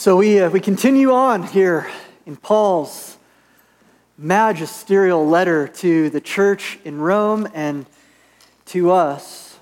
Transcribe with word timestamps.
So 0.00 0.16
we, 0.16 0.40
uh, 0.40 0.48
we 0.48 0.60
continue 0.60 1.12
on 1.12 1.42
here 1.42 1.86
in 2.24 2.34
Paul's 2.34 3.18
magisterial 4.16 5.28
letter 5.28 5.68
to 5.68 6.08
the 6.08 6.22
church 6.22 6.78
in 6.86 6.98
Rome 6.98 7.46
and 7.52 7.84
to 8.64 8.92
us. 8.92 9.58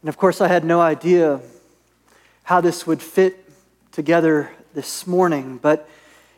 And 0.00 0.08
of 0.08 0.16
course, 0.16 0.40
I 0.40 0.46
had 0.46 0.64
no 0.64 0.80
idea 0.80 1.40
how 2.44 2.60
this 2.60 2.86
would 2.86 3.02
fit 3.02 3.50
together 3.90 4.52
this 4.74 5.08
morning, 5.08 5.58
but 5.60 5.88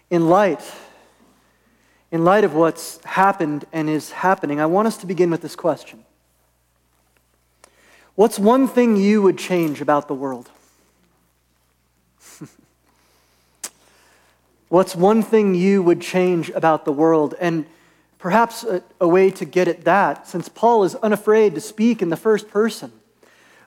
in 0.09 0.30
light, 0.30 0.62
in 2.11 2.25
light 2.25 2.45
of 2.45 2.54
what's 2.54 3.04
happened 3.04 3.66
and 3.70 3.86
is 3.90 4.12
happening, 4.12 4.62
I 4.62 4.64
want 4.64 4.88
us 4.88 4.96
to 4.96 5.06
begin 5.06 5.29
with 5.29 5.43
this 5.43 5.54
question. 5.54 6.06
What's 8.14 8.38
one 8.38 8.66
thing 8.66 8.96
you 8.96 9.20
would 9.20 9.36
change 9.36 9.82
about 9.82 10.09
the 10.09 10.14
world? 10.14 10.48
What's 14.68 14.95
one 14.95 15.22
thing 15.22 15.54
you 15.54 15.82
would 15.82 16.02
change 16.02 16.50
about 16.50 16.84
the 16.84 16.92
world? 16.92 17.34
And 17.40 17.64
perhaps 18.18 18.64
a, 18.64 18.82
a, 19.00 19.09
way 19.09 19.30
to 19.30 19.46
get 19.46 19.66
at 19.66 19.84
that, 19.84 20.28
since 20.28 20.48
Paul 20.48 20.84
is 20.84 20.95
unafraid 20.96 21.54
to 21.54 21.60
speak 21.60 22.02
in 22.02 22.10
the 22.10 22.16
first 22.16 22.50
person 22.50 22.92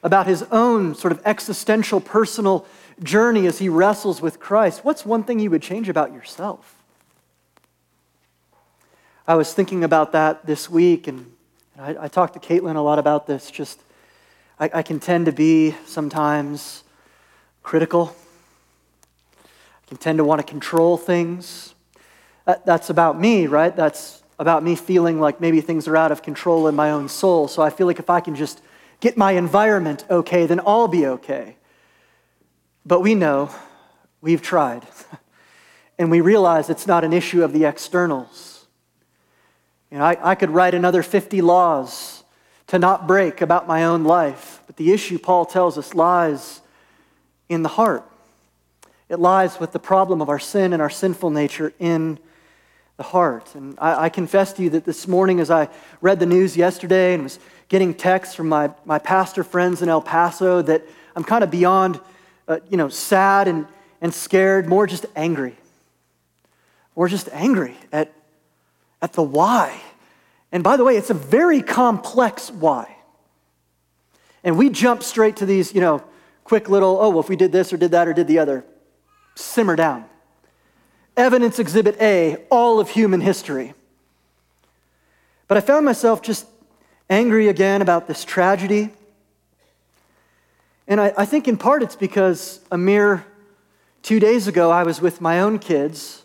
about 0.03 0.27
his 0.27 0.43
own 0.51 0.93
sort 0.93 1.11
of 1.11 1.21
existential 1.25 2.01
personal 2.01 2.67
journey 3.01 3.47
as 3.47 3.57
he 3.57 3.67
wrestles 3.67 4.21
with 4.21 4.39
Christ, 4.39 4.85
what's 4.85 5.03
one 5.03 5.23
thing 5.23 5.39
you 5.39 5.49
would 5.49 5.63
change 5.63 5.89
about 5.89 6.13
yourself? 6.13 6.75
I 9.27 9.35
was 9.35 9.53
thinking 9.53 9.83
about 9.83 10.11
that 10.11 10.45
this 10.45 10.69
week, 10.69 11.07
and 11.07 11.31
I, 11.79 11.95
I 12.01 12.07
talked 12.09 12.33
to 12.33 12.39
Caitlin 12.39 12.75
a 12.75 12.81
lot 12.81 12.99
about 12.99 13.25
this. 13.25 13.49
Just, 13.49 13.79
I, 14.59 14.69
I 14.73 14.83
can 14.83 14.99
tend 14.99 15.25
to 15.25 15.31
be 15.31 15.75
sometimes 15.85 16.83
critical 17.63 18.15
tend 19.97 20.17
to 20.17 20.23
want 20.23 20.39
to 20.39 20.47
control 20.47 20.97
things. 20.97 21.75
That, 22.45 22.65
that's 22.65 22.89
about 22.89 23.19
me, 23.19 23.47
right? 23.47 23.75
That's 23.75 24.23
about 24.39 24.63
me 24.63 24.75
feeling 24.75 25.19
like 25.19 25.39
maybe 25.39 25.61
things 25.61 25.87
are 25.87 25.95
out 25.95 26.11
of 26.11 26.23
control 26.23 26.67
in 26.67 26.75
my 26.75 26.91
own 26.91 27.07
soul. 27.07 27.47
So 27.47 27.61
I 27.61 27.69
feel 27.69 27.87
like 27.87 27.99
if 27.99 28.09
I 28.09 28.19
can 28.19 28.35
just 28.35 28.61
get 28.99 29.17
my 29.17 29.33
environment 29.33 30.05
okay, 30.09 30.45
then 30.45 30.59
I'll 30.65 30.87
be 30.87 31.05
okay. 31.05 31.57
But 32.85 33.01
we 33.01 33.13
know, 33.13 33.51
we've 34.21 34.41
tried, 34.41 34.87
and 35.99 36.09
we 36.09 36.21
realize 36.21 36.69
it's 36.69 36.87
not 36.87 37.03
an 37.03 37.13
issue 37.13 37.43
of 37.43 37.53
the 37.53 37.65
externals. 37.65 38.65
You 39.91 39.97
know, 39.97 40.05
I, 40.05 40.31
I 40.31 40.35
could 40.35 40.49
write 40.49 40.73
another 40.73 41.03
50 41.03 41.41
laws 41.41 42.23
to 42.67 42.79
not 42.79 43.05
break 43.05 43.41
about 43.41 43.67
my 43.67 43.83
own 43.83 44.03
life, 44.03 44.61
but 44.65 44.77
the 44.77 44.91
issue, 44.91 45.19
Paul 45.19 45.45
tells 45.45 45.77
us, 45.77 45.93
lies 45.93 46.61
in 47.49 47.61
the 47.61 47.69
heart. 47.69 48.10
It 49.11 49.19
lies 49.19 49.59
with 49.59 49.73
the 49.73 49.79
problem 49.79 50.21
of 50.21 50.29
our 50.29 50.39
sin 50.39 50.71
and 50.71 50.81
our 50.81 50.89
sinful 50.89 51.31
nature 51.31 51.73
in 51.79 52.17
the 52.95 53.03
heart. 53.03 53.53
And 53.55 53.77
I, 53.77 54.05
I, 54.05 54.09
confess 54.09 54.53
to 54.53 54.63
you 54.63 54.69
that 54.69 54.85
this 54.85 55.05
morning, 55.05 55.41
as 55.41 55.51
I 55.51 55.67
read 55.99 56.21
the 56.21 56.25
news 56.25 56.55
yesterday 56.55 57.13
and 57.13 57.23
was 57.23 57.37
getting 57.67 57.93
texts 57.93 58.35
from 58.35 58.47
my, 58.47 58.71
my 58.85 58.99
pastor 58.99 59.43
friends 59.43 59.81
in 59.81 59.89
El 59.89 60.01
Paso, 60.01 60.61
that 60.61 60.85
I'm 61.13 61.25
kind 61.25 61.43
of 61.43 61.51
beyond, 61.51 61.99
uh, 62.47 62.59
you 62.69 62.77
know, 62.77 62.87
sad 62.87 63.49
and, 63.49 63.67
and 63.99 64.13
scared, 64.13 64.69
more 64.69 64.87
just 64.87 65.05
angry. 65.13 65.57
Or 66.95 67.09
just 67.09 67.27
angry 67.33 67.75
at, 67.91 68.13
at 69.01 69.11
the 69.11 69.23
why. 69.23 69.77
And 70.53 70.63
by 70.63 70.77
the 70.77 70.85
way, 70.85 70.95
it's 70.95 71.09
a 71.09 71.15
very 71.15 71.61
complex 71.61 72.49
why. 72.49 72.95
And 74.41 74.57
we 74.57 74.69
jump 74.69 75.03
straight 75.03 75.35
to 75.37 75.45
these, 75.45 75.75
you 75.75 75.81
know, 75.81 76.01
quick 76.45 76.69
little, 76.69 76.97
oh, 76.97 77.09
well, 77.09 77.19
if 77.19 77.27
we 77.27 77.35
did 77.35 77.51
this 77.51 77.73
or 77.73 77.77
did 77.77 77.91
that 77.91 78.07
or 78.07 78.13
did 78.13 78.27
the 78.27 78.39
other 78.39 78.63
simmer 79.35 79.75
down. 79.75 80.05
Evidence 81.17 81.59
Exhibit 81.59 81.99
A, 82.01 82.37
all 82.49 82.79
of 82.79 82.89
human 82.89 83.21
history. 83.21 83.73
But 85.47 85.57
I 85.57 85.61
found 85.61 85.85
myself 85.85 86.21
just 86.21 86.47
angry 87.09 87.49
again 87.49 87.81
about 87.81 88.07
this 88.07 88.23
tragedy. 88.23 88.89
And 90.87 90.99
I, 91.01 91.13
I, 91.17 91.25
think 91.25 91.47
in 91.47 91.57
part 91.57 91.83
it's 91.83 91.95
because 91.95 92.61
a 92.71 92.77
mere 92.77 93.25
two 94.01 94.19
days 94.19 94.47
ago 94.47 94.71
I 94.71 94.83
was 94.83 95.01
with 95.01 95.19
my 95.19 95.41
own 95.41 95.59
kids 95.59 96.23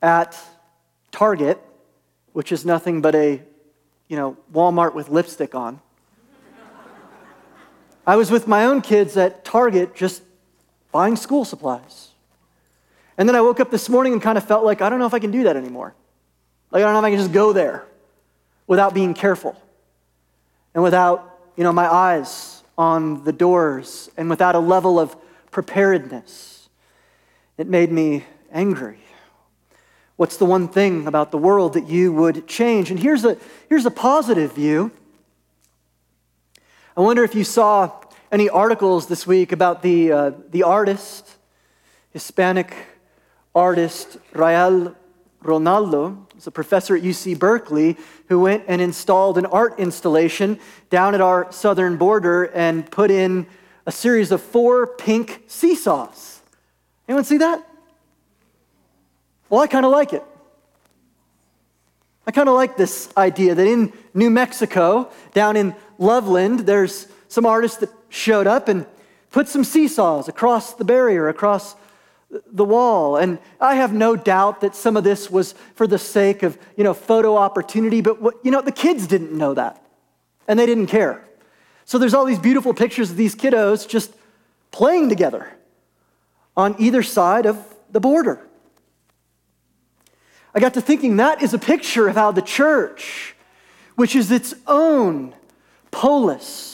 at 0.00 0.38
Target, 1.12 1.60
which 2.32 2.50
is 2.50 2.64
nothing 2.64 3.02
but 3.02 3.14
a, 3.14 3.42
you 4.08 4.16
know, 4.16 4.36
Walmart 4.52 4.94
with 4.94 5.10
lipstick 5.10 5.54
on. 5.54 5.80
I 8.06 8.16
was 8.16 8.30
with 8.30 8.48
my 8.48 8.64
own 8.64 8.80
kids 8.80 9.16
at 9.16 9.44
Target 9.44 9.94
just 9.94 10.22
buying 10.92 11.16
school 11.16 11.44
supplies. 11.44 12.10
And 13.18 13.28
then 13.28 13.36
I 13.36 13.40
woke 13.40 13.60
up 13.60 13.70
this 13.70 13.88
morning 13.88 14.12
and 14.12 14.22
kind 14.22 14.38
of 14.38 14.44
felt 14.44 14.64
like, 14.64 14.80
I 14.80 14.88
don't 14.88 14.98
know 14.98 15.06
if 15.06 15.14
I 15.14 15.18
can 15.18 15.30
do 15.30 15.44
that 15.44 15.56
anymore. 15.56 15.94
Like, 16.70 16.82
I 16.82 16.86
don't 16.86 16.92
know 16.92 17.00
if 17.00 17.04
I 17.04 17.10
can 17.10 17.18
just 17.18 17.32
go 17.32 17.52
there 17.52 17.84
without 18.66 18.94
being 18.94 19.14
careful 19.14 19.60
and 20.74 20.82
without, 20.82 21.38
you 21.56 21.64
know, 21.64 21.72
my 21.72 21.92
eyes 21.92 22.62
on 22.78 23.24
the 23.24 23.32
doors 23.32 24.10
and 24.16 24.30
without 24.30 24.54
a 24.54 24.58
level 24.58 24.98
of 24.98 25.16
preparedness. 25.50 26.68
It 27.58 27.66
made 27.66 27.92
me 27.92 28.24
angry. 28.50 28.98
What's 30.16 30.36
the 30.36 30.44
one 30.46 30.68
thing 30.68 31.06
about 31.06 31.30
the 31.30 31.38
world 31.38 31.74
that 31.74 31.88
you 31.88 32.12
would 32.12 32.46
change? 32.46 32.90
And 32.90 32.98
here's 32.98 33.24
a, 33.24 33.36
here's 33.68 33.86
a 33.86 33.90
positive 33.90 34.54
view. 34.54 34.90
I 36.96 37.00
wonder 37.00 37.24
if 37.24 37.34
you 37.34 37.44
saw 37.44 38.01
any 38.32 38.48
articles 38.48 39.08
this 39.08 39.26
week 39.26 39.52
about 39.52 39.82
the, 39.82 40.10
uh, 40.10 40.30
the 40.50 40.62
artist, 40.62 41.36
Hispanic 42.12 42.74
artist 43.54 44.16
Rael 44.32 44.96
Ronaldo. 45.44 46.16
He's 46.34 46.46
a 46.46 46.50
professor 46.50 46.96
at 46.96 47.02
UC 47.02 47.38
Berkeley 47.38 47.98
who 48.28 48.40
went 48.40 48.64
and 48.68 48.80
installed 48.80 49.36
an 49.36 49.44
art 49.44 49.78
installation 49.78 50.58
down 50.88 51.14
at 51.14 51.20
our 51.20 51.52
southern 51.52 51.98
border 51.98 52.44
and 52.44 52.90
put 52.90 53.10
in 53.10 53.46
a 53.84 53.92
series 53.92 54.32
of 54.32 54.40
four 54.40 54.86
pink 54.86 55.42
seesaws. 55.46 56.40
Anyone 57.06 57.24
see 57.24 57.36
that? 57.36 57.68
Well, 59.50 59.60
I 59.60 59.66
kind 59.66 59.84
of 59.84 59.92
like 59.92 60.14
it. 60.14 60.24
I 62.26 62.30
kind 62.30 62.48
of 62.48 62.54
like 62.54 62.78
this 62.78 63.10
idea 63.14 63.54
that 63.54 63.66
in 63.66 63.92
New 64.14 64.30
Mexico, 64.30 65.10
down 65.34 65.58
in 65.58 65.74
Loveland, 65.98 66.60
there's 66.60 67.08
some 67.32 67.46
artists 67.46 67.78
that 67.78 67.88
showed 68.10 68.46
up 68.46 68.68
and 68.68 68.84
put 69.30 69.48
some 69.48 69.64
seesaws 69.64 70.28
across 70.28 70.74
the 70.74 70.84
barrier, 70.84 71.30
across 71.30 71.74
the 72.52 72.64
wall. 72.64 73.16
And 73.16 73.38
I 73.58 73.76
have 73.76 73.94
no 73.94 74.16
doubt 74.16 74.60
that 74.60 74.76
some 74.76 74.98
of 74.98 75.04
this 75.04 75.30
was 75.30 75.54
for 75.74 75.86
the 75.86 75.96
sake 75.96 76.42
of, 76.42 76.58
you 76.76 76.84
know, 76.84 76.92
photo 76.92 77.38
opportunity, 77.38 78.02
but 78.02 78.20
what, 78.20 78.34
you 78.42 78.50
know, 78.50 78.60
the 78.60 78.70
kids 78.70 79.06
didn't 79.06 79.32
know 79.32 79.54
that. 79.54 79.82
And 80.46 80.58
they 80.58 80.66
didn't 80.66 80.88
care. 80.88 81.24
So 81.86 81.96
there's 81.96 82.12
all 82.12 82.26
these 82.26 82.38
beautiful 82.38 82.74
pictures 82.74 83.10
of 83.10 83.16
these 83.16 83.34
kiddos 83.34 83.88
just 83.88 84.12
playing 84.70 85.08
together 85.08 85.50
on 86.54 86.76
either 86.78 87.02
side 87.02 87.46
of 87.46 87.56
the 87.90 88.00
border. 88.00 88.46
I 90.54 90.60
got 90.60 90.74
to 90.74 90.82
thinking 90.82 91.16
that 91.16 91.42
is 91.42 91.54
a 91.54 91.58
picture 91.58 92.08
of 92.08 92.14
how 92.14 92.30
the 92.30 92.42
church, 92.42 93.34
which 93.96 94.14
is 94.14 94.30
its 94.30 94.52
own 94.66 95.34
polis, 95.90 96.71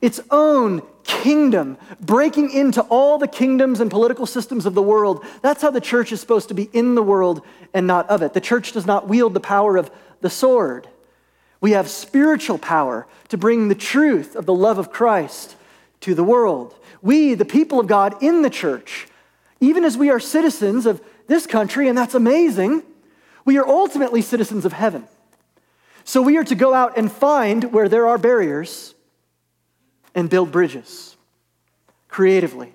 its 0.00 0.20
own 0.30 0.82
kingdom, 1.04 1.76
breaking 2.00 2.50
into 2.50 2.82
all 2.82 3.18
the 3.18 3.28
kingdoms 3.28 3.80
and 3.80 3.90
political 3.90 4.26
systems 4.26 4.66
of 4.66 4.74
the 4.74 4.82
world. 4.82 5.24
That's 5.42 5.62
how 5.62 5.70
the 5.70 5.80
church 5.80 6.12
is 6.12 6.20
supposed 6.20 6.48
to 6.48 6.54
be 6.54 6.70
in 6.72 6.94
the 6.94 7.02
world 7.02 7.42
and 7.74 7.86
not 7.86 8.08
of 8.08 8.22
it. 8.22 8.32
The 8.32 8.40
church 8.40 8.72
does 8.72 8.86
not 8.86 9.08
wield 9.08 9.34
the 9.34 9.40
power 9.40 9.76
of 9.76 9.90
the 10.20 10.30
sword. 10.30 10.88
We 11.60 11.72
have 11.72 11.88
spiritual 11.88 12.58
power 12.58 13.06
to 13.28 13.36
bring 13.36 13.68
the 13.68 13.74
truth 13.74 14.34
of 14.36 14.46
the 14.46 14.54
love 14.54 14.78
of 14.78 14.90
Christ 14.90 15.56
to 16.00 16.14
the 16.14 16.24
world. 16.24 16.74
We, 17.02 17.34
the 17.34 17.44
people 17.44 17.80
of 17.80 17.86
God 17.86 18.22
in 18.22 18.42
the 18.42 18.50
church, 18.50 19.06
even 19.60 19.84
as 19.84 19.96
we 19.96 20.10
are 20.10 20.20
citizens 20.20 20.86
of 20.86 21.02
this 21.26 21.46
country, 21.46 21.88
and 21.88 21.96
that's 21.96 22.14
amazing, 22.14 22.82
we 23.44 23.58
are 23.58 23.66
ultimately 23.66 24.22
citizens 24.22 24.64
of 24.64 24.72
heaven. 24.72 25.06
So 26.04 26.22
we 26.22 26.38
are 26.38 26.44
to 26.44 26.54
go 26.54 26.72
out 26.72 26.96
and 26.96 27.12
find 27.12 27.72
where 27.72 27.88
there 27.88 28.08
are 28.08 28.18
barriers 28.18 28.94
and 30.14 30.28
build 30.28 30.50
bridges 30.50 31.16
creatively 32.08 32.72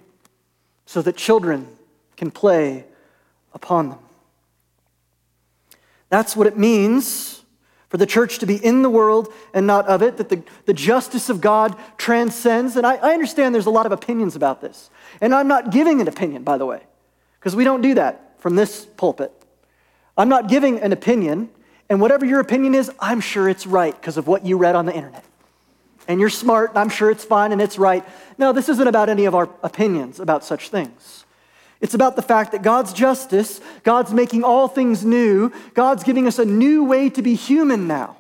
so 0.85 1.01
that 1.01 1.15
children 1.17 1.67
can 2.15 2.31
play 2.31 2.85
upon 3.53 3.89
them. 3.89 3.99
That's 6.09 6.35
what 6.35 6.47
it 6.47 6.57
means 6.57 7.43
for 7.89 7.97
the 7.97 8.05
church 8.05 8.39
to 8.39 8.45
be 8.45 8.55
in 8.55 8.81
the 8.81 8.89
world 8.89 9.31
and 9.53 9.65
not 9.67 9.87
of 9.87 10.01
it, 10.01 10.17
that 10.17 10.29
the, 10.29 10.41
the 10.65 10.73
justice 10.73 11.29
of 11.29 11.41
God 11.41 11.77
transcends. 11.97 12.75
And 12.75 12.85
I, 12.85 12.95
I 12.95 13.13
understand 13.13 13.53
there's 13.53 13.65
a 13.65 13.71
lot 13.71 13.85
of 13.85 13.91
opinions 13.91 14.35
about 14.35 14.61
this. 14.61 14.89
And 15.21 15.33
I'm 15.33 15.47
not 15.47 15.71
giving 15.71 16.01
an 16.01 16.07
opinion, 16.07 16.43
by 16.43 16.57
the 16.57 16.65
way, 16.65 16.81
because 17.39 17.55
we 17.55 17.63
don't 17.63 17.81
do 17.81 17.93
that 17.95 18.35
from 18.39 18.55
this 18.55 18.85
pulpit. 18.97 19.31
I'm 20.17 20.29
not 20.29 20.47
giving 20.47 20.79
an 20.79 20.93
opinion, 20.93 21.49
and 21.89 21.99
whatever 21.99 22.25
your 22.25 22.39
opinion 22.39 22.75
is, 22.75 22.91
I'm 22.99 23.19
sure 23.19 23.49
it's 23.49 23.67
right 23.67 23.93
because 23.93 24.17
of 24.17 24.27
what 24.27 24.45
you 24.45 24.57
read 24.57 24.75
on 24.75 24.85
the 24.85 24.93
internet. 24.93 25.25
And 26.07 26.19
you're 26.19 26.29
smart, 26.29 26.71
and 26.71 26.79
I'm 26.79 26.89
sure 26.89 27.09
it's 27.09 27.23
fine 27.23 27.51
and 27.51 27.61
it's 27.61 27.77
right. 27.77 28.03
No, 28.37 28.51
this 28.51 28.69
isn't 28.69 28.87
about 28.87 29.09
any 29.09 29.25
of 29.25 29.35
our 29.35 29.49
opinions 29.63 30.19
about 30.19 30.43
such 30.43 30.69
things. 30.69 31.25
It's 31.81 31.93
about 31.93 32.15
the 32.15 32.21
fact 32.21 32.51
that 32.53 32.61
God's 32.61 32.93
justice, 32.93 33.59
God's 33.83 34.13
making 34.13 34.43
all 34.43 34.67
things 34.67 35.05
new, 35.05 35.51
God's 35.73 36.03
giving 36.03 36.27
us 36.27 36.39
a 36.39 36.45
new 36.45 36.83
way 36.83 37.09
to 37.09 37.21
be 37.21 37.35
human 37.35 37.87
now. 37.87 38.17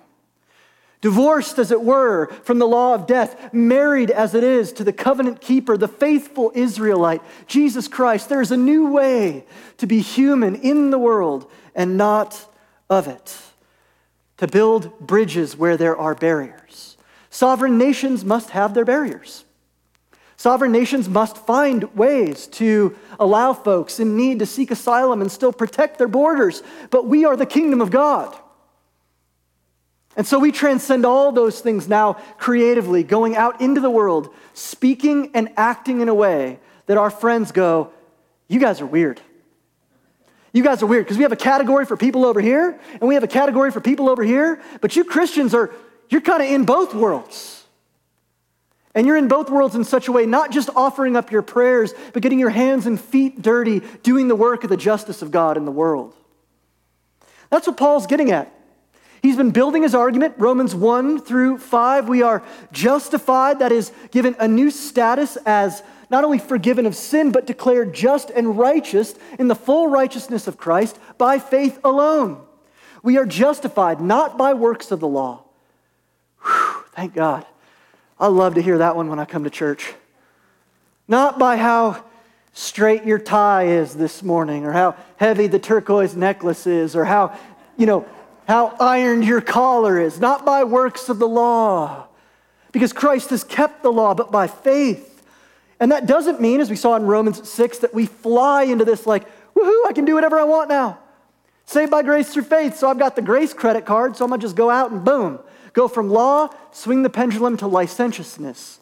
Divorced, 1.01 1.59
as 1.59 1.71
it 1.71 1.81
were, 1.81 2.27
from 2.43 2.57
the 2.57 2.67
law 2.67 2.95
of 2.95 3.05
death, 3.05 3.53
married 3.53 4.09
as 4.09 4.33
it 4.33 4.43
is 4.43 4.73
to 4.73 4.83
the 4.83 4.93
covenant 4.93 5.39
keeper, 5.39 5.77
the 5.77 5.87
faithful 5.87 6.51
Israelite, 6.55 7.21
Jesus 7.47 7.87
Christ. 7.87 8.27
There 8.27 8.41
is 8.41 8.51
a 8.51 8.57
new 8.57 8.91
way 8.91 9.45
to 9.77 9.85
be 9.85 10.01
human 10.01 10.55
in 10.55 10.89
the 10.89 10.97
world 10.97 11.49
and 11.75 11.95
not 11.97 12.51
of 12.89 13.07
it, 13.07 13.37
to 14.37 14.47
build 14.47 14.99
bridges 14.99 15.55
where 15.55 15.77
there 15.77 15.95
are 15.95 16.15
barriers. 16.15 16.94
Sovereign 17.35 17.77
nations 17.77 18.23
must 18.23 18.51
have 18.51 18.73
their 18.73 18.85
barriers. 18.85 19.43
Sovereign 20.37 20.71
nations 20.71 21.09
must 21.09 21.35
find 21.35 21.83
ways 21.93 22.47
to 22.47 22.95
allow 23.19 23.51
folks 23.51 23.99
in 23.99 24.15
need 24.15 24.39
to 24.39 24.45
seek 24.45 24.71
asylum 24.71 25.19
and 25.19 25.29
still 25.29 25.51
protect 25.51 25.97
their 25.97 26.07
borders. 26.07 26.63
But 26.91 27.07
we 27.07 27.25
are 27.25 27.35
the 27.35 27.45
kingdom 27.45 27.81
of 27.81 27.91
God. 27.91 28.33
And 30.15 30.25
so 30.25 30.39
we 30.39 30.53
transcend 30.53 31.05
all 31.05 31.33
those 31.33 31.59
things 31.59 31.89
now 31.89 32.13
creatively, 32.37 33.03
going 33.03 33.35
out 33.35 33.59
into 33.59 33.81
the 33.81 33.89
world, 33.89 34.33
speaking 34.53 35.31
and 35.33 35.49
acting 35.57 35.99
in 35.99 36.07
a 36.07 36.15
way 36.15 36.57
that 36.85 36.95
our 36.95 37.09
friends 37.09 37.51
go, 37.51 37.91
You 38.47 38.61
guys 38.61 38.79
are 38.79 38.85
weird. 38.85 39.19
You 40.53 40.63
guys 40.63 40.81
are 40.81 40.85
weird 40.85 41.03
because 41.03 41.17
we 41.17 41.23
have 41.23 41.33
a 41.33 41.35
category 41.51 41.85
for 41.85 41.97
people 41.97 42.23
over 42.23 42.39
here 42.39 42.79
and 42.93 43.09
we 43.09 43.15
have 43.15 43.25
a 43.25 43.27
category 43.27 43.71
for 43.71 43.81
people 43.81 44.07
over 44.07 44.23
here, 44.23 44.61
but 44.79 44.95
you 44.95 45.03
Christians 45.03 45.53
are, 45.53 45.73
you're 46.09 46.21
kind 46.21 46.41
of 46.41 46.49
in 46.49 46.65
both 46.65 46.93
worlds. 46.93 47.63
And 48.93 49.05
you're 49.05 49.17
in 49.17 49.27
both 49.27 49.49
worlds 49.49 49.75
in 49.75 49.83
such 49.83 50.07
a 50.07 50.11
way, 50.13 50.25
not 50.25 50.51
just 50.51 50.69
offering 50.73 51.17
up 51.17 51.29
your 51.29 51.41
prayers, 51.41 51.93
but 52.13 52.23
getting 52.23 52.39
your 52.39 52.49
hands 52.49 52.85
and 52.85 52.99
feet 52.99 53.41
dirty, 53.41 53.81
doing 54.03 54.29
the 54.29 54.35
work 54.35 54.63
of 54.63 54.69
the 54.69 54.77
justice 54.77 55.21
of 55.21 55.31
God 55.31 55.57
in 55.57 55.65
the 55.65 55.71
world. 55.71 56.13
That's 57.49 57.67
what 57.67 57.75
Paul's 57.75 58.07
getting 58.07 58.31
at. 58.31 58.51
He's 59.21 59.35
been 59.35 59.51
building 59.51 59.83
his 59.83 59.95
argument, 59.95 60.35
Romans 60.37 60.75
1 60.75 61.19
through 61.19 61.57
5. 61.57 62.07
We 62.07 62.21
are 62.21 62.43
justified, 62.71 63.59
that 63.59 63.71
is, 63.71 63.91
given 64.11 64.35
a 64.39 64.47
new 64.47 64.69
status 64.69 65.35
as 65.45 65.83
not 66.09 66.23
only 66.23 66.37
forgiven 66.37 66.85
of 66.85 66.95
sin, 66.95 67.31
but 67.31 67.47
declared 67.47 67.93
just 67.93 68.29
and 68.29 68.57
righteous 68.57 69.15
in 69.39 69.47
the 69.47 69.55
full 69.55 69.87
righteousness 69.87 70.47
of 70.47 70.57
Christ 70.57 70.99
by 71.17 71.39
faith 71.39 71.79
alone. 71.83 72.45
We 73.03 73.17
are 73.17 73.25
justified 73.25 73.99
not 73.99 74.37
by 74.37 74.53
works 74.53 74.91
of 74.91 74.99
the 74.99 75.07
law. 75.07 75.44
Thank 76.95 77.13
God. 77.13 77.45
I 78.19 78.27
love 78.27 78.55
to 78.55 78.61
hear 78.61 78.77
that 78.77 78.95
one 78.95 79.09
when 79.09 79.19
I 79.19 79.25
come 79.25 79.43
to 79.43 79.49
church. 79.49 79.93
Not 81.07 81.37
by 81.37 81.57
how 81.57 82.03
straight 82.53 83.03
your 83.03 83.19
tie 83.19 83.63
is 83.63 83.93
this 83.93 84.23
morning, 84.23 84.65
or 84.65 84.71
how 84.71 84.95
heavy 85.17 85.47
the 85.47 85.59
turquoise 85.59 86.15
necklace 86.15 86.65
is, 86.65 86.95
or 86.95 87.03
how, 87.03 87.37
you 87.75 87.85
know, 87.85 88.07
how 88.47 88.75
ironed 88.79 89.25
your 89.25 89.41
collar 89.41 89.99
is, 89.99 90.19
not 90.19 90.45
by 90.45 90.63
works 90.63 91.09
of 91.09 91.19
the 91.19 91.27
law, 91.27 92.07
because 92.71 92.93
Christ 92.93 93.31
has 93.31 93.43
kept 93.43 93.83
the 93.83 93.91
law, 93.91 94.13
but 94.13 94.31
by 94.31 94.47
faith. 94.47 95.23
And 95.79 95.91
that 95.91 96.05
doesn't 96.05 96.39
mean, 96.39 96.61
as 96.61 96.69
we 96.69 96.77
saw 96.77 96.95
in 96.95 97.03
Romans 97.03 97.47
6, 97.49 97.79
that 97.79 97.93
we 97.93 98.05
fly 98.05 98.63
into 98.63 98.85
this 98.85 99.05
like, 99.05 99.25
woohoo, 99.53 99.87
I 99.87 99.91
can 99.93 100.05
do 100.05 100.15
whatever 100.15 100.39
I 100.39 100.45
want 100.45 100.69
now. 100.69 100.99
Saved 101.65 101.91
by 101.91 102.03
grace 102.03 102.31
through 102.31 102.43
faith, 102.43 102.77
so 102.77 102.89
I've 102.89 102.99
got 102.99 103.15
the 103.17 103.21
grace 103.21 103.53
credit 103.53 103.85
card, 103.85 104.15
so 104.15 104.23
I'm 104.23 104.29
gonna 104.29 104.41
just 104.41 104.55
go 104.55 104.69
out 104.69 104.91
and 104.91 105.03
boom, 105.03 105.39
Go 105.75 105.89
from 105.89 106.09
law, 106.09 106.49
swing 106.71 107.03
the 107.03 107.09
pendulum 107.09 107.57
to 107.57 107.67
licentiousness. 107.67 108.79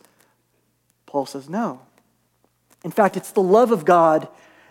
Paul 1.08 1.26
says 1.26 1.50
no. 1.50 1.82
In 2.86 2.92
fact, 2.92 3.18
it's 3.18 3.32
the 3.32 3.42
love 3.42 3.72
of 3.72 3.84
God 3.84 4.28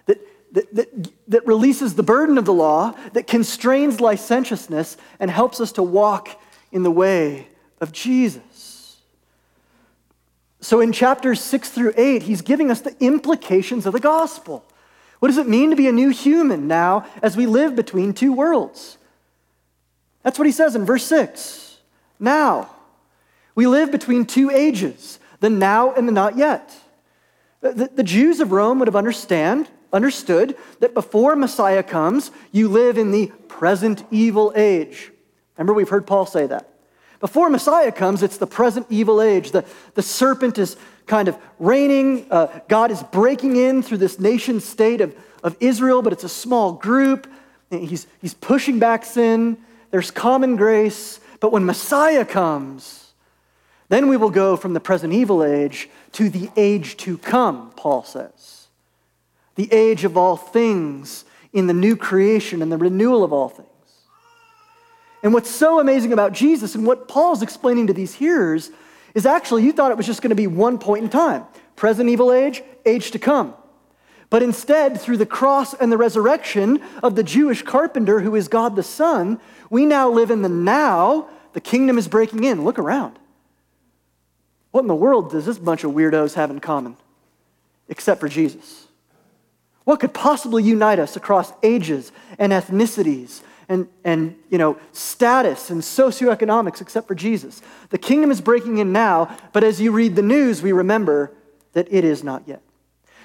that, 0.06 0.19
that, 0.52 0.72
that, 0.72 1.12
that 1.26 1.46
releases 1.48 1.96
the 1.96 2.04
burden 2.04 2.38
of 2.38 2.44
the 2.44 2.52
law, 2.52 2.94
that 3.12 3.26
constrains 3.26 4.00
licentiousness, 4.00 4.96
and 5.19 5.32
helps 5.32 5.60
us 5.60 5.72
to 5.72 5.82
walk 5.82 6.40
in 6.70 6.84
the 6.84 6.90
way 6.92 7.48
of 7.80 7.90
Jesus. 7.90 9.00
So 10.60 10.80
in 10.80 10.92
chapters 10.92 11.40
six 11.40 11.70
through 11.70 11.94
eight, 11.96 12.22
he's 12.22 12.40
giving 12.40 12.70
us 12.70 12.82
the 12.82 12.94
implications 13.00 13.84
of 13.84 13.92
the 13.92 13.98
gospel. 14.00 14.64
What 15.19 15.26
does 15.26 15.38
it 15.38 15.48
mean 15.48 15.70
to 15.70 15.76
be 15.76 15.88
a 15.88 15.92
new 15.92 16.10
human 16.10 16.69
now 16.69 17.04
as 17.20 17.36
we 17.36 17.46
live 17.46 17.74
between 17.74 18.14
two 18.14 18.32
worlds? 18.32 18.96
That's 20.22 20.38
what 20.38 20.46
he 20.46 20.52
says 20.52 20.76
in 20.76 20.84
verse 20.84 21.04
six 21.04 21.71
now. 22.18 22.70
We 23.54 23.66
live 23.66 23.90
between 23.90 24.24
two 24.24 24.50
ages, 24.50 25.18
the 25.40 25.50
now 25.50 25.92
and 25.92 26.08
the 26.08 26.12
not 26.12 26.36
yet. 26.36 26.74
The, 27.60 27.90
the, 27.94 28.02
Jews 28.02 28.40
of 28.40 28.50
Rome 28.50 28.78
would 28.80 28.88
have 28.88 28.96
understand, 28.96 29.68
understood 29.92 30.56
that 30.80 30.94
before 30.94 31.36
Messiah 31.36 31.82
comes, 31.82 32.32
you 32.50 32.68
live 32.68 32.98
in 32.98 33.12
the 33.12 33.28
present 33.46 34.04
evil 34.10 34.52
age. 34.56 35.12
Remember, 35.56 35.72
we've 35.72 35.88
heard 35.88 36.06
Paul 36.06 36.26
say 36.26 36.46
that. 36.48 36.68
Before 37.20 37.48
Messiah 37.48 37.92
comes, 37.92 38.24
it's 38.24 38.38
the 38.38 38.48
present 38.48 38.86
evil 38.90 39.22
age. 39.22 39.52
The, 39.52 39.64
the 39.94 40.02
serpent 40.02 40.58
is 40.58 40.76
kind 41.06 41.28
of 41.28 41.38
reigning. 41.60 42.26
Uh, 42.28 42.48
God 42.66 42.90
is 42.90 43.00
breaking 43.04 43.54
in 43.54 43.80
through 43.80 43.98
this 43.98 44.18
nation 44.18 44.58
state 44.58 45.00
of, 45.00 45.14
of 45.44 45.56
Israel, 45.60 46.02
but 46.02 46.12
it's 46.12 46.24
a 46.24 46.28
small 46.28 46.72
group. 46.72 47.28
He's, 47.70 48.08
he's 48.20 48.34
pushing 48.34 48.80
back 48.80 49.04
sin. 49.04 49.56
There's 49.92 50.10
common 50.10 50.56
grace. 50.56 51.20
But 51.42 51.50
when 51.50 51.66
Messiah 51.66 52.24
comes, 52.24 53.14
then 53.88 54.06
we 54.06 54.16
will 54.16 54.30
go 54.30 54.56
from 54.56 54.74
the 54.74 54.80
present 54.80 55.12
evil 55.12 55.42
age 55.42 55.88
to 56.12 56.30
the 56.30 56.48
age 56.56 56.96
to 56.98 57.18
come, 57.18 57.72
Paul 57.72 58.04
says. 58.04 58.68
The 59.56 59.68
age 59.72 60.04
of 60.04 60.16
all 60.16 60.36
things 60.36 61.24
in 61.52 61.66
the 61.66 61.74
new 61.74 61.96
creation 61.96 62.62
and 62.62 62.70
the 62.70 62.78
renewal 62.78 63.24
of 63.24 63.32
all 63.32 63.48
things. 63.48 63.68
And 65.24 65.34
what's 65.34 65.50
so 65.50 65.80
amazing 65.80 66.12
about 66.12 66.32
Jesus 66.32 66.76
and 66.76 66.86
what 66.86 67.08
Paul's 67.08 67.42
explaining 67.42 67.88
to 67.88 67.92
these 67.92 68.14
hearers 68.14 68.70
is 69.12 69.26
actually 69.26 69.64
you 69.64 69.72
thought 69.72 69.90
it 69.90 69.96
was 69.96 70.06
just 70.06 70.22
going 70.22 70.30
to 70.30 70.36
be 70.36 70.46
one 70.46 70.78
point 70.78 71.02
in 71.02 71.10
time 71.10 71.44
present 71.74 72.08
evil 72.08 72.32
age, 72.32 72.62
age 72.86 73.10
to 73.10 73.18
come. 73.18 73.52
But 74.32 74.43
instead, 74.43 74.99
through 74.99 75.19
the 75.19 75.26
cross 75.26 75.75
and 75.75 75.93
the 75.93 75.99
resurrection 75.99 76.81
of 77.02 77.17
the 77.17 77.23
Jewish 77.23 77.61
carpenter 77.61 78.20
who 78.20 78.34
is 78.34 78.49
God 78.49 78.76
the 78.76 78.82
Son, 78.82 79.38
we 79.69 79.84
now 79.84 80.08
live 80.08 80.31
in 80.31 80.40
the 80.40 80.49
now. 80.49 81.29
The 81.52 81.61
kingdom 81.61 81.99
is 81.99 82.08
breaking 82.08 82.44
in. 82.44 82.64
Look 82.64 82.79
around. 82.79 83.19
What 84.70 84.81
in 84.81 84.87
the 84.87 84.94
world 84.94 85.32
does 85.32 85.44
this 85.44 85.58
bunch 85.58 85.84
of 85.84 85.93
weirdos 85.93 86.32
have 86.32 86.50
in 86.50 86.61
common 86.61 86.96
except 87.90 88.20
for 88.20 88.29
Jesus? 88.29 88.87
What 89.84 90.01
could 90.01 90.15
possibly 90.15 90.62
unite 90.62 90.98
us 90.98 91.15
across 91.15 91.53
ages 91.62 92.10
and 92.39 92.53
ethnicities 92.53 93.43
and, 93.69 93.86
and 94.03 94.34
you 94.48 94.56
know, 94.56 94.79
status 94.93 95.69
and 95.69 95.82
socioeconomics 95.82 96.81
except 96.81 97.06
for 97.06 97.15
Jesus? 97.15 97.60
The 97.91 97.98
kingdom 97.98 98.31
is 98.31 98.41
breaking 98.41 98.79
in 98.79 98.93
now, 98.93 99.36
but 99.53 99.62
as 99.62 99.79
you 99.79 99.93
read 99.93 100.17
the 100.17 100.22
news, 100.22 100.62
we 100.62 100.72
remember 100.72 101.32
that 101.74 101.86
it 101.91 102.03
is 102.03 102.24
not 102.24 102.44
yet. 102.46 102.62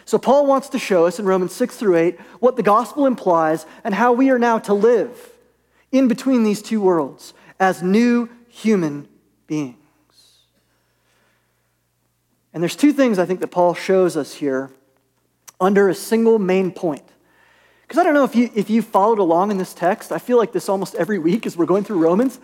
So, 0.08 0.18
Paul 0.18 0.46
wants 0.46 0.70
to 0.70 0.80
show 0.80 1.06
us 1.06 1.20
in 1.20 1.26
Romans 1.26 1.52
6 1.52 1.76
through 1.76 1.98
8 1.98 2.20
what 2.40 2.56
the 2.56 2.64
gospel 2.64 3.06
implies 3.06 3.66
and 3.84 3.94
how 3.94 4.14
we 4.14 4.30
are 4.30 4.40
now 4.40 4.58
to 4.60 4.74
live 4.74 5.34
in 5.92 6.08
between 6.08 6.44
these 6.44 6.62
two 6.62 6.80
worlds 6.80 7.34
as 7.60 7.84
new 7.84 8.30
human 8.48 9.10
beings. 9.48 9.76
And 12.54 12.64
there's 12.64 12.78
two 12.78 12.94
things 12.94 13.20
I 13.20 13.26
think 13.26 13.42
that 13.42 13.50
Paul 13.50 13.74
shows 13.74 14.16
us 14.16 14.36
here 14.36 14.72
under 15.60 15.90
a 15.90 15.94
single 15.94 16.40
main 16.40 16.72
point. 16.72 17.04
Because 17.82 18.00
I 18.00 18.04
don't 18.04 18.14
know 18.14 18.24
if 18.24 18.34
you, 18.34 18.50
if 18.56 18.70
you 18.70 18.82
followed 18.82 19.20
along 19.20 19.52
in 19.52 19.58
this 19.58 19.74
text, 19.74 20.14
I 20.14 20.20
feel 20.20 20.38
like 20.38 20.54
this 20.54 20.70
almost 20.70 20.96
every 20.96 21.20
week 21.20 21.46
as 21.46 21.58
we're 21.58 21.66
going 21.66 21.84
through 21.84 22.00
Romans. 22.00 22.40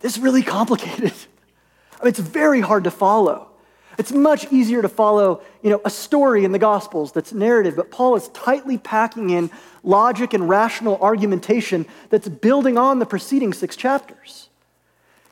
This 0.00 0.16
is 0.16 0.18
really 0.20 0.42
complicated. 0.42 1.12
I 2.00 2.02
mean, 2.02 2.08
it's 2.08 2.18
very 2.18 2.60
hard 2.60 2.82
to 2.82 2.90
follow. 2.90 3.52
It's 3.98 4.12
much 4.12 4.50
easier 4.52 4.80
to 4.80 4.88
follow, 4.88 5.42
you 5.60 5.70
know, 5.70 5.80
a 5.84 5.90
story 5.90 6.44
in 6.44 6.52
the 6.52 6.58
Gospels 6.58 7.10
that's 7.10 7.32
narrative, 7.32 7.74
but 7.74 7.90
Paul 7.90 8.14
is 8.14 8.28
tightly 8.28 8.78
packing 8.78 9.30
in 9.30 9.50
logic 9.82 10.32
and 10.32 10.48
rational 10.48 10.96
argumentation 10.98 11.84
that's 12.08 12.28
building 12.28 12.78
on 12.78 13.00
the 13.00 13.06
preceding 13.06 13.52
six 13.52 13.74
chapters. 13.74 14.48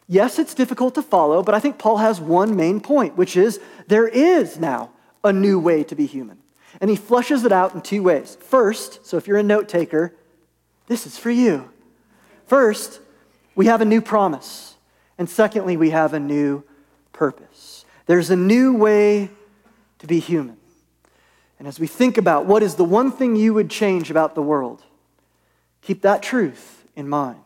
Yes, 0.08 0.40
it's 0.40 0.54
difficult 0.54 0.96
to 0.96 1.02
follow, 1.02 1.44
but 1.44 1.54
I 1.54 1.60
think 1.60 1.78
Paul 1.78 1.98
has 1.98 2.20
one 2.20 2.56
main 2.56 2.80
point, 2.80 3.16
which 3.16 3.36
is 3.36 3.60
there 3.86 4.08
is 4.08 4.58
now 4.58 4.90
a 5.22 5.32
new 5.32 5.58
way 5.60 5.84
to 5.84 5.94
be 5.94 6.06
human. 6.06 6.38
And 6.80 6.90
he 6.90 6.96
flushes 6.96 7.44
it 7.44 7.52
out 7.52 7.74
in 7.74 7.80
two 7.80 8.02
ways. 8.02 8.36
First, 8.40 9.06
so 9.06 9.16
if 9.16 9.28
you're 9.28 9.38
a 9.38 9.42
note 9.42 9.68
taker, 9.68 10.12
this 10.88 11.06
is 11.06 11.16
for 11.16 11.30
you. 11.30 11.70
First, 12.46 13.00
we 13.54 13.66
have 13.66 13.80
a 13.80 13.84
new 13.84 14.00
promise. 14.00 14.74
And 15.18 15.30
secondly, 15.30 15.76
we 15.76 15.90
have 15.90 16.12
a 16.12 16.20
new 16.20 16.64
purpose. 17.12 17.45
There's 18.06 18.30
a 18.30 18.36
new 18.36 18.74
way 18.74 19.30
to 19.98 20.06
be 20.06 20.20
human. 20.20 20.56
And 21.58 21.66
as 21.66 21.80
we 21.80 21.86
think 21.86 22.18
about 22.18 22.46
what 22.46 22.62
is 22.62 22.74
the 22.74 22.84
one 22.84 23.10
thing 23.10 23.36
you 23.36 23.54
would 23.54 23.70
change 23.70 24.10
about 24.10 24.34
the 24.34 24.42
world, 24.42 24.82
keep 25.82 26.02
that 26.02 26.22
truth 26.22 26.84
in 26.94 27.08
mind. 27.08 27.40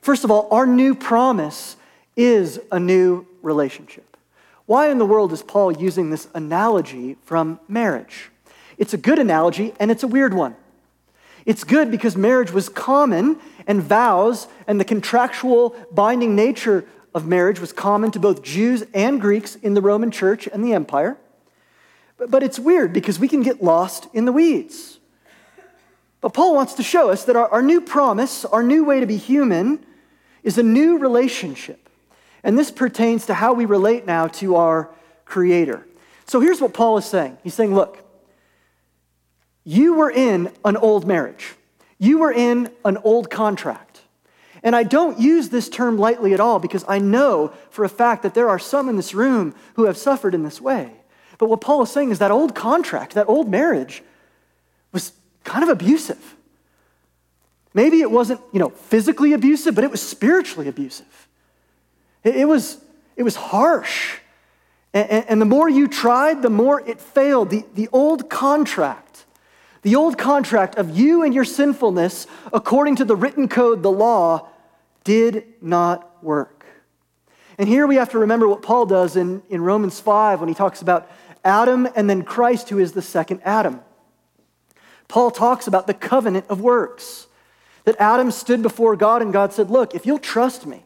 First 0.00 0.24
of 0.24 0.30
all, 0.30 0.48
our 0.50 0.66
new 0.66 0.94
promise 0.94 1.76
is 2.16 2.60
a 2.70 2.78
new 2.78 3.26
relationship. 3.42 4.16
Why 4.66 4.88
in 4.90 4.98
the 4.98 5.06
world 5.06 5.32
is 5.32 5.42
Paul 5.42 5.72
using 5.72 6.10
this 6.10 6.28
analogy 6.34 7.16
from 7.24 7.60
marriage? 7.68 8.30
It's 8.78 8.94
a 8.94 8.98
good 8.98 9.18
analogy 9.18 9.72
and 9.80 9.90
it's 9.90 10.02
a 10.02 10.08
weird 10.08 10.34
one. 10.34 10.56
It's 11.44 11.62
good 11.62 11.90
because 11.90 12.16
marriage 12.16 12.50
was 12.50 12.68
common 12.68 13.38
and 13.66 13.80
vows 13.80 14.48
and 14.66 14.80
the 14.80 14.84
contractual 14.84 15.76
binding 15.92 16.34
nature 16.34 16.84
of 17.16 17.26
marriage 17.26 17.58
was 17.58 17.72
common 17.72 18.10
to 18.10 18.20
both 18.20 18.42
Jews 18.42 18.84
and 18.92 19.18
Greeks 19.18 19.56
in 19.56 19.72
the 19.72 19.80
Roman 19.80 20.10
church 20.10 20.46
and 20.46 20.62
the 20.62 20.74
empire. 20.74 21.16
But, 22.18 22.42
it's 22.42 22.58
weird 22.58 22.92
because 22.92 23.18
we 23.18 23.26
can 23.26 23.42
get 23.42 23.62
lost 23.62 24.06
in 24.12 24.26
the 24.26 24.32
weeds. 24.32 24.98
But 26.20 26.34
Paul 26.34 26.54
wants 26.54 26.74
to 26.74 26.82
show 26.82 27.10
us 27.10 27.24
that 27.24 27.34
our, 27.34 27.48
our 27.48 27.62
new 27.62 27.80
promise, 27.80 28.44
our 28.44 28.62
new 28.62 28.84
way 28.84 29.00
to 29.00 29.06
be 29.06 29.16
human, 29.16 29.84
is 30.42 30.58
a 30.58 30.62
new 30.62 30.98
relationship. 30.98 31.88
And 32.42 32.58
this 32.58 32.70
pertains 32.70 33.26
to 33.26 33.34
how 33.34 33.54
we 33.54 33.64
relate 33.64 34.06
now 34.06 34.28
to 34.28 34.56
our 34.56 34.90
Creator. 35.24 35.86
So 36.26 36.40
here's 36.40 36.60
what 36.60 36.72
Paul 36.72 36.98
is 36.98 37.04
saying 37.04 37.38
He's 37.42 37.54
saying, 37.54 37.74
look, 37.74 37.98
you 39.64 39.94
were 39.94 40.10
in 40.10 40.52
an 40.64 40.76
old 40.76 41.06
marriage, 41.06 41.54
you 41.98 42.18
were 42.18 42.32
in 42.32 42.70
an 42.84 42.98
old 42.98 43.30
contract. 43.30 43.85
And 44.62 44.74
I 44.74 44.82
don't 44.82 45.18
use 45.18 45.48
this 45.48 45.68
term 45.68 45.98
lightly 45.98 46.34
at 46.34 46.40
all 46.40 46.58
because 46.58 46.84
I 46.88 46.98
know 46.98 47.52
for 47.70 47.84
a 47.84 47.88
fact 47.88 48.22
that 48.22 48.34
there 48.34 48.48
are 48.48 48.58
some 48.58 48.88
in 48.88 48.96
this 48.96 49.14
room 49.14 49.54
who 49.74 49.84
have 49.84 49.96
suffered 49.96 50.34
in 50.34 50.42
this 50.42 50.60
way. 50.60 50.92
But 51.38 51.48
what 51.48 51.60
Paul 51.60 51.82
is 51.82 51.90
saying 51.90 52.10
is 52.10 52.18
that 52.18 52.30
old 52.30 52.54
contract, 52.54 53.14
that 53.14 53.28
old 53.28 53.48
marriage, 53.50 54.02
was 54.92 55.12
kind 55.44 55.62
of 55.62 55.68
abusive. 55.68 56.34
Maybe 57.74 58.00
it 58.00 58.10
wasn't, 58.10 58.40
you 58.52 58.58
know, 58.58 58.70
physically 58.70 59.34
abusive, 59.34 59.74
but 59.74 59.84
it 59.84 59.90
was 59.90 60.00
spiritually 60.00 60.66
abusive. 60.66 61.28
It, 62.24 62.48
was, 62.48 62.78
it 63.16 63.22
was 63.22 63.36
harsh. 63.36 64.18
And, 64.94 65.26
and, 65.28 65.40
the 65.42 65.46
more 65.46 65.68
you 65.68 65.86
tried, 65.86 66.40
the 66.40 66.48
more 66.48 66.80
it 66.80 67.02
failed. 67.02 67.50
The, 67.50 67.66
the 67.74 67.88
old 67.92 68.30
contract, 68.30 69.25
the 69.86 69.94
old 69.94 70.18
contract 70.18 70.74
of 70.78 70.98
you 70.98 71.22
and 71.22 71.32
your 71.32 71.44
sinfulness, 71.44 72.26
according 72.52 72.96
to 72.96 73.04
the 73.04 73.14
written 73.14 73.46
code, 73.46 73.84
the 73.84 73.90
law, 73.90 74.48
did 75.04 75.44
not 75.62 76.24
work. 76.24 76.66
And 77.56 77.68
here 77.68 77.86
we 77.86 77.94
have 77.94 78.10
to 78.10 78.18
remember 78.18 78.48
what 78.48 78.62
Paul 78.62 78.86
does 78.86 79.14
in, 79.14 79.44
in 79.48 79.60
Romans 79.60 80.00
5 80.00 80.40
when 80.40 80.48
he 80.48 80.56
talks 80.56 80.82
about 80.82 81.08
Adam 81.44 81.86
and 81.94 82.10
then 82.10 82.24
Christ, 82.24 82.68
who 82.68 82.80
is 82.80 82.94
the 82.94 83.00
second 83.00 83.42
Adam. 83.44 83.80
Paul 85.06 85.30
talks 85.30 85.68
about 85.68 85.86
the 85.86 85.94
covenant 85.94 86.46
of 86.48 86.60
works. 86.60 87.28
That 87.84 87.94
Adam 88.00 88.32
stood 88.32 88.62
before 88.62 88.96
God 88.96 89.22
and 89.22 89.32
God 89.32 89.52
said, 89.52 89.70
Look, 89.70 89.94
if 89.94 90.04
you'll 90.04 90.18
trust 90.18 90.66
me, 90.66 90.82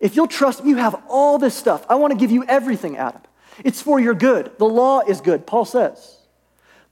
if 0.00 0.16
you'll 0.16 0.26
trust 0.26 0.64
me, 0.64 0.70
you 0.70 0.76
have 0.78 1.00
all 1.08 1.38
this 1.38 1.54
stuff. 1.54 1.86
I 1.88 1.94
want 1.94 2.12
to 2.12 2.18
give 2.18 2.32
you 2.32 2.44
everything, 2.46 2.96
Adam. 2.96 3.22
It's 3.62 3.80
for 3.80 4.00
your 4.00 4.14
good. 4.14 4.58
The 4.58 4.64
law 4.64 5.02
is 5.06 5.20
good, 5.20 5.46
Paul 5.46 5.66
says. 5.66 6.23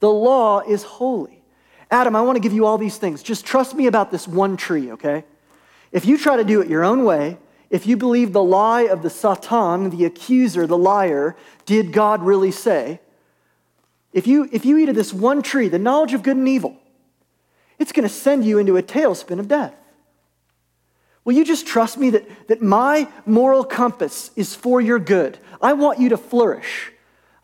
The 0.02 0.10
law 0.10 0.58
is 0.58 0.82
holy. 0.82 1.44
Adam, 1.88 2.16
I 2.16 2.22
want 2.22 2.34
to 2.34 2.40
give 2.40 2.52
you 2.52 2.66
all 2.66 2.76
these 2.76 2.96
things. 2.96 3.22
Just 3.22 3.46
trust 3.46 3.72
me 3.72 3.86
about 3.86 4.10
this 4.10 4.26
one 4.26 4.56
tree, 4.56 4.90
okay? 4.90 5.22
If 5.92 6.04
you 6.04 6.18
try 6.18 6.36
to 6.36 6.42
do 6.42 6.60
it 6.60 6.68
your 6.68 6.82
own 6.82 7.04
way, 7.04 7.38
if 7.70 7.86
you 7.86 7.96
believe 7.96 8.32
the 8.32 8.42
lie 8.42 8.82
of 8.82 9.02
the 9.02 9.10
Satan, 9.10 9.90
the 9.90 10.04
accuser, 10.04 10.66
the 10.66 10.76
liar, 10.76 11.36
did 11.66 11.92
God 11.92 12.24
really 12.24 12.50
say? 12.50 12.98
If 14.12 14.26
you, 14.26 14.48
if 14.50 14.64
you 14.64 14.76
eat 14.76 14.88
of 14.88 14.96
this 14.96 15.14
one 15.14 15.40
tree, 15.40 15.68
the 15.68 15.78
knowledge 15.78 16.14
of 16.14 16.24
good 16.24 16.36
and 16.36 16.48
evil, 16.48 16.76
it's 17.78 17.92
going 17.92 18.02
to 18.02 18.12
send 18.12 18.44
you 18.44 18.58
into 18.58 18.76
a 18.76 18.82
tailspin 18.82 19.38
of 19.38 19.46
death. 19.46 19.76
Will 21.24 21.34
you 21.34 21.44
just 21.44 21.64
trust 21.64 21.96
me 21.96 22.10
that, 22.10 22.48
that 22.48 22.60
my 22.60 23.06
moral 23.24 23.62
compass 23.62 24.32
is 24.34 24.52
for 24.52 24.80
your 24.80 24.98
good? 24.98 25.38
I 25.60 25.74
want 25.74 26.00
you 26.00 26.08
to 26.08 26.16
flourish. 26.16 26.91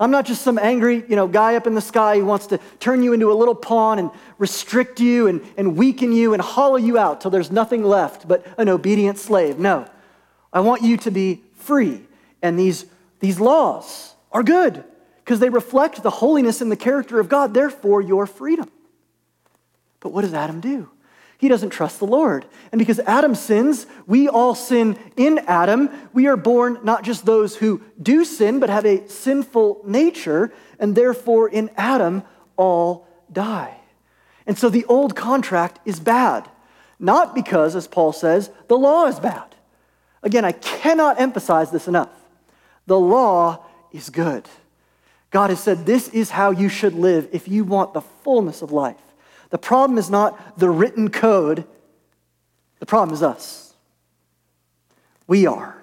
I'm 0.00 0.10
not 0.10 0.26
just 0.26 0.42
some 0.42 0.58
angry 0.58 1.04
you 1.08 1.16
know, 1.16 1.26
guy 1.26 1.56
up 1.56 1.66
in 1.66 1.74
the 1.74 1.80
sky 1.80 2.18
who 2.18 2.24
wants 2.24 2.46
to 2.48 2.58
turn 2.78 3.02
you 3.02 3.12
into 3.12 3.32
a 3.32 3.34
little 3.34 3.54
pawn 3.54 3.98
and 3.98 4.10
restrict 4.38 5.00
you 5.00 5.26
and, 5.26 5.42
and 5.56 5.76
weaken 5.76 6.12
you 6.12 6.34
and 6.34 6.42
hollow 6.42 6.76
you 6.76 6.96
out 6.96 7.20
till 7.20 7.30
there's 7.30 7.50
nothing 7.50 7.82
left 7.82 8.28
but 8.28 8.46
an 8.58 8.68
obedient 8.68 9.18
slave. 9.18 9.58
No. 9.58 9.88
I 10.52 10.60
want 10.60 10.82
you 10.82 10.96
to 10.98 11.10
be 11.10 11.42
free. 11.54 12.02
And 12.42 12.58
these, 12.58 12.86
these 13.18 13.40
laws 13.40 14.14
are 14.30 14.42
good 14.42 14.84
because 15.24 15.40
they 15.40 15.48
reflect 15.48 16.02
the 16.02 16.10
holiness 16.10 16.60
and 16.60 16.70
the 16.70 16.76
character 16.76 17.18
of 17.18 17.28
God, 17.28 17.52
therefore, 17.52 18.00
your 18.00 18.26
freedom. 18.26 18.70
But 20.00 20.10
what 20.10 20.22
does 20.22 20.32
Adam 20.32 20.60
do? 20.60 20.90
He 21.38 21.47
doesn't 21.47 21.71
trust 21.71 22.00
the 22.00 22.07
Lord. 22.07 22.47
And 22.73 22.80
because 22.80 22.99
Adam 23.00 23.37
sins, 23.37 23.87
we 24.09 24.28
all 24.28 24.57
sin 24.57 24.99
in 25.16 25.38
Adam. 25.47 25.88
We 26.12 26.26
are 26.26 26.37
born 26.37 26.80
not 26.83 27.04
just 27.04 27.25
those 27.25 27.57
who 27.57 27.80
do 28.02 28.25
sin, 28.25 28.59
but 28.59 28.68
have 28.71 28.85
a 28.85 29.09
sinful 29.09 29.83
nature, 29.85 30.52
and 30.80 30.97
therefore 30.97 31.49
in 31.49 31.71
Adam 31.76 32.25
all 32.57 33.07
die. 33.33 33.76
And 34.47 34.59
so 34.59 34.68
the 34.68 34.85
old 34.87 35.14
contract 35.14 35.78
is 35.85 36.00
bad. 36.00 36.49
Not 36.99 37.37
because, 37.37 37.76
as 37.76 37.87
Paul 37.87 38.12
says, 38.12 38.50
the 38.66 38.76
law 38.76 39.07
is 39.07 39.21
bad. 39.21 39.54
Again, 40.25 40.45
I 40.45 40.50
cannot 40.50 41.21
emphasize 41.21 41.71
this 41.71 41.87
enough. 41.87 42.11
The 42.87 42.99
law 42.99 43.64
is 43.92 44.11
good. 44.11 44.49
God 45.30 45.50
has 45.50 45.61
said 45.61 45.87
this 45.87 46.09
is 46.09 46.30
how 46.30 46.50
you 46.50 46.68
should 46.68 46.95
live 46.95 47.28
if 47.30 47.47
you 47.47 47.62
want 47.62 47.95
the 47.95 48.00
fullness 48.00 48.62
of 48.62 48.73
life. 48.73 48.97
The 49.50 49.58
problem 49.58 49.98
is 49.98 50.10
not 50.10 50.58
the 50.58 50.70
written 50.70 51.10
code, 51.10 51.64
the 52.80 52.86
problem 52.86 53.14
is 53.14 53.22
us. 53.22 53.74
We 55.26 55.46
are. 55.46 55.82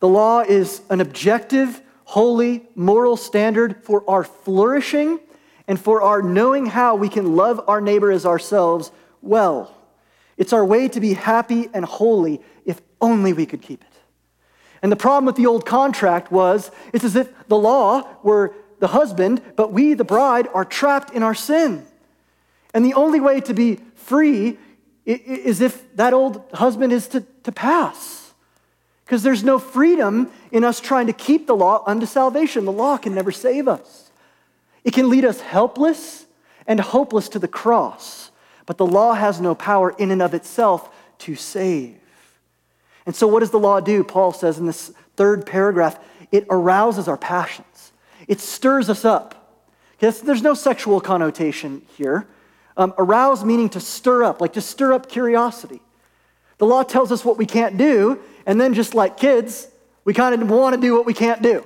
The 0.00 0.08
law 0.08 0.40
is 0.40 0.82
an 0.90 1.00
objective, 1.00 1.80
holy, 2.04 2.68
moral 2.74 3.16
standard 3.16 3.82
for 3.84 4.08
our 4.08 4.24
flourishing 4.24 5.20
and 5.66 5.80
for 5.80 6.02
our 6.02 6.20
knowing 6.20 6.66
how 6.66 6.94
we 6.96 7.08
can 7.08 7.36
love 7.36 7.60
our 7.66 7.80
neighbor 7.80 8.10
as 8.10 8.26
ourselves 8.26 8.92
well. 9.22 9.74
It's 10.36 10.52
our 10.52 10.64
way 10.64 10.88
to 10.88 11.00
be 11.00 11.14
happy 11.14 11.68
and 11.72 11.84
holy 11.84 12.40
if 12.64 12.80
only 13.00 13.32
we 13.32 13.46
could 13.46 13.62
keep 13.62 13.82
it. 13.82 13.88
And 14.82 14.92
the 14.92 14.96
problem 14.96 15.24
with 15.24 15.36
the 15.36 15.46
old 15.46 15.64
contract 15.64 16.30
was 16.30 16.70
it's 16.92 17.04
as 17.04 17.16
if 17.16 17.48
the 17.48 17.56
law 17.56 18.06
were 18.22 18.54
the 18.80 18.88
husband, 18.88 19.40
but 19.56 19.72
we, 19.72 19.94
the 19.94 20.04
bride, 20.04 20.48
are 20.52 20.64
trapped 20.64 21.10
in 21.14 21.22
our 21.22 21.34
sin. 21.34 21.86
And 22.74 22.84
the 22.84 22.94
only 22.94 23.20
way 23.20 23.40
to 23.42 23.54
be 23.54 23.76
free 23.94 24.58
is 25.06 25.60
if 25.60 25.96
that 25.96 26.12
old 26.12 26.42
husband 26.52 26.92
is 26.92 27.06
to, 27.08 27.20
to 27.44 27.52
pass. 27.52 28.32
Because 29.04 29.22
there's 29.22 29.44
no 29.44 29.58
freedom 29.58 30.30
in 30.50 30.64
us 30.64 30.80
trying 30.80 31.06
to 31.06 31.12
keep 31.12 31.46
the 31.46 31.54
law 31.54 31.84
unto 31.86 32.04
salvation. 32.04 32.64
The 32.64 32.72
law 32.72 32.96
can 32.96 33.14
never 33.14 33.30
save 33.30 33.68
us, 33.68 34.10
it 34.82 34.92
can 34.92 35.08
lead 35.08 35.24
us 35.24 35.40
helpless 35.40 36.26
and 36.66 36.80
hopeless 36.80 37.28
to 37.30 37.38
the 37.38 37.48
cross. 37.48 38.30
But 38.66 38.78
the 38.78 38.86
law 38.86 39.12
has 39.12 39.40
no 39.40 39.54
power 39.54 39.94
in 39.98 40.10
and 40.10 40.22
of 40.22 40.32
itself 40.32 40.88
to 41.18 41.36
save. 41.36 42.00
And 43.04 43.14
so, 43.14 43.26
what 43.26 43.40
does 43.40 43.50
the 43.50 43.58
law 43.58 43.80
do? 43.80 44.02
Paul 44.02 44.32
says 44.32 44.58
in 44.58 44.66
this 44.66 44.90
third 45.16 45.46
paragraph 45.46 45.98
it 46.32 46.46
arouses 46.50 47.06
our 47.06 47.18
passions, 47.18 47.92
it 48.26 48.40
stirs 48.40 48.88
us 48.88 49.04
up. 49.04 49.40
There's 49.98 50.42
no 50.42 50.54
sexual 50.54 51.00
connotation 51.00 51.82
here. 51.96 52.26
Um, 52.76 52.92
arouse 52.98 53.44
meaning 53.44 53.68
to 53.70 53.80
stir 53.80 54.24
up, 54.24 54.40
like 54.40 54.54
to 54.54 54.60
stir 54.60 54.92
up 54.92 55.08
curiosity. 55.08 55.80
The 56.58 56.66
law 56.66 56.82
tells 56.82 57.12
us 57.12 57.24
what 57.24 57.38
we 57.38 57.46
can't 57.46 57.76
do, 57.76 58.20
and 58.46 58.60
then 58.60 58.74
just 58.74 58.94
like 58.94 59.16
kids, 59.16 59.68
we 60.04 60.14
kind 60.14 60.40
of 60.40 60.48
want 60.48 60.74
to 60.74 60.80
do 60.80 60.94
what 60.94 61.06
we 61.06 61.14
can't 61.14 61.42
do. 61.42 61.64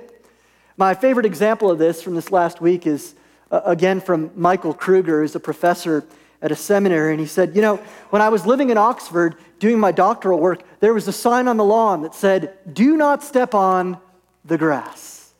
My 0.77 0.93
favorite 0.93 1.25
example 1.25 1.69
of 1.69 1.77
this 1.77 2.01
from 2.01 2.15
this 2.15 2.31
last 2.31 2.61
week 2.61 2.87
is, 2.87 3.15
uh, 3.51 3.61
again, 3.65 3.99
from 3.99 4.31
Michael 4.35 4.73
Kruger, 4.73 5.21
who's 5.21 5.35
a 5.35 5.39
professor 5.39 6.05
at 6.41 6.51
a 6.51 6.55
seminary, 6.55 7.11
and 7.11 7.19
he 7.19 7.25
said, 7.25 7.55
You 7.55 7.61
know, 7.61 7.77
when 8.11 8.21
I 8.21 8.29
was 8.29 8.45
living 8.45 8.69
in 8.69 8.77
Oxford 8.77 9.35
doing 9.59 9.79
my 9.79 9.91
doctoral 9.91 10.39
work, 10.39 10.61
there 10.79 10.93
was 10.93 11.07
a 11.07 11.11
sign 11.11 11.47
on 11.47 11.57
the 11.57 11.65
lawn 11.65 12.03
that 12.03 12.15
said, 12.15 12.57
Do 12.71 12.95
not 12.95 13.23
step 13.23 13.53
on 13.53 13.97
the 14.45 14.57
grass. 14.57 15.33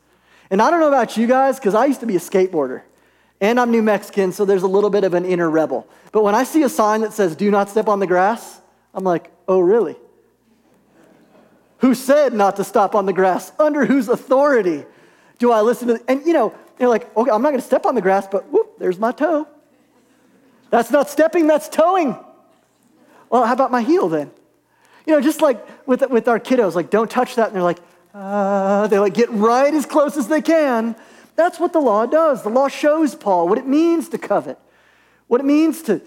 And 0.52 0.62
I 0.62 0.72
don't 0.72 0.80
know 0.80 0.88
about 0.88 1.16
you 1.16 1.28
guys, 1.28 1.58
because 1.58 1.76
I 1.76 1.86
used 1.86 2.02
to 2.02 2.06
be 2.06 2.16
a 2.16 2.20
skateboarder. 2.20 2.82
And 3.42 3.60
I'm 3.60 3.72
New 3.72 3.82
Mexican, 3.82 4.32
so 4.32 4.44
there's 4.44 4.64
a 4.64 4.68
little 4.68 4.90
bit 4.90 5.04
of 5.04 5.14
an 5.14 5.24
inner 5.24 5.50
rebel. 5.50 5.88
But 6.12 6.24
when 6.24 6.36
I 6.36 6.44
see 6.44 6.64
a 6.64 6.70
sign 6.70 7.02
that 7.02 7.14
says, 7.14 7.36
Do 7.36 7.50
not 7.50 7.70
step 7.70 7.88
on 7.88 8.00
the 8.00 8.08
grass, 8.08 8.60
I'm 8.94 9.04
like, 9.04 9.32
Oh, 9.48 9.60
really? 9.60 9.96
Who 11.78 11.96
said 11.96 12.34
not 12.34 12.58
to 12.58 12.66
stop 12.66 12.96
on 12.96 13.06
the 13.06 13.14
grass? 13.14 13.54
Under 13.58 13.86
whose 13.86 14.10
authority 14.10 14.86
do 15.38 15.52
I 15.52 15.62
listen 15.62 15.88
to? 15.88 16.02
And 16.10 16.26
you 16.26 16.34
know, 16.34 16.54
they're 16.78 16.90
like, 16.90 17.16
Okay, 17.16 17.32
I'm 17.32 17.42
not 17.42 17.52
going 17.52 17.62
to 17.62 17.66
step 17.66 17.86
on 17.86 17.96
the 17.96 18.02
grass, 18.02 18.28
but 18.28 18.50
whoop, 18.52 18.78
there's 18.78 19.00
my 19.00 19.14
toe. 19.14 19.48
That's 20.70 20.92
not 20.92 21.10
stepping, 21.10 21.48
that's 21.48 21.70
toeing. 21.70 22.18
Well, 23.30 23.46
how 23.46 23.54
about 23.54 23.72
my 23.72 23.82
heel 23.82 24.10
then? 24.10 24.32
You 25.06 25.14
know, 25.14 25.22
just 25.22 25.42
like 25.42 25.88
with, 25.88 26.08
with 26.10 26.28
our 26.28 26.40
kiddos, 26.40 26.76
like, 26.76 26.90
don't 26.90 27.10
touch 27.10 27.36
that. 27.36 27.48
And 27.48 27.56
they're 27.56 27.64
like, 27.64 27.80
uh, 28.14 28.88
they 28.88 29.00
like 29.00 29.14
get 29.14 29.30
right 29.30 29.74
as 29.74 29.86
close 29.86 30.18
as 30.18 30.28
they 30.28 30.42
can. 30.42 30.96
That's 31.40 31.58
what 31.58 31.72
the 31.72 31.80
law 31.80 32.06
does. 32.06 32.44
The 32.44 32.50
law 32.50 32.68
shows 32.68 33.16
Paul 33.16 33.48
what 33.48 33.58
it 33.58 33.66
means 33.66 34.10
to 34.10 34.18
covet, 34.18 34.60
what 35.28 35.40
it 35.40 35.46
means 35.46 35.82
to, 35.84 36.02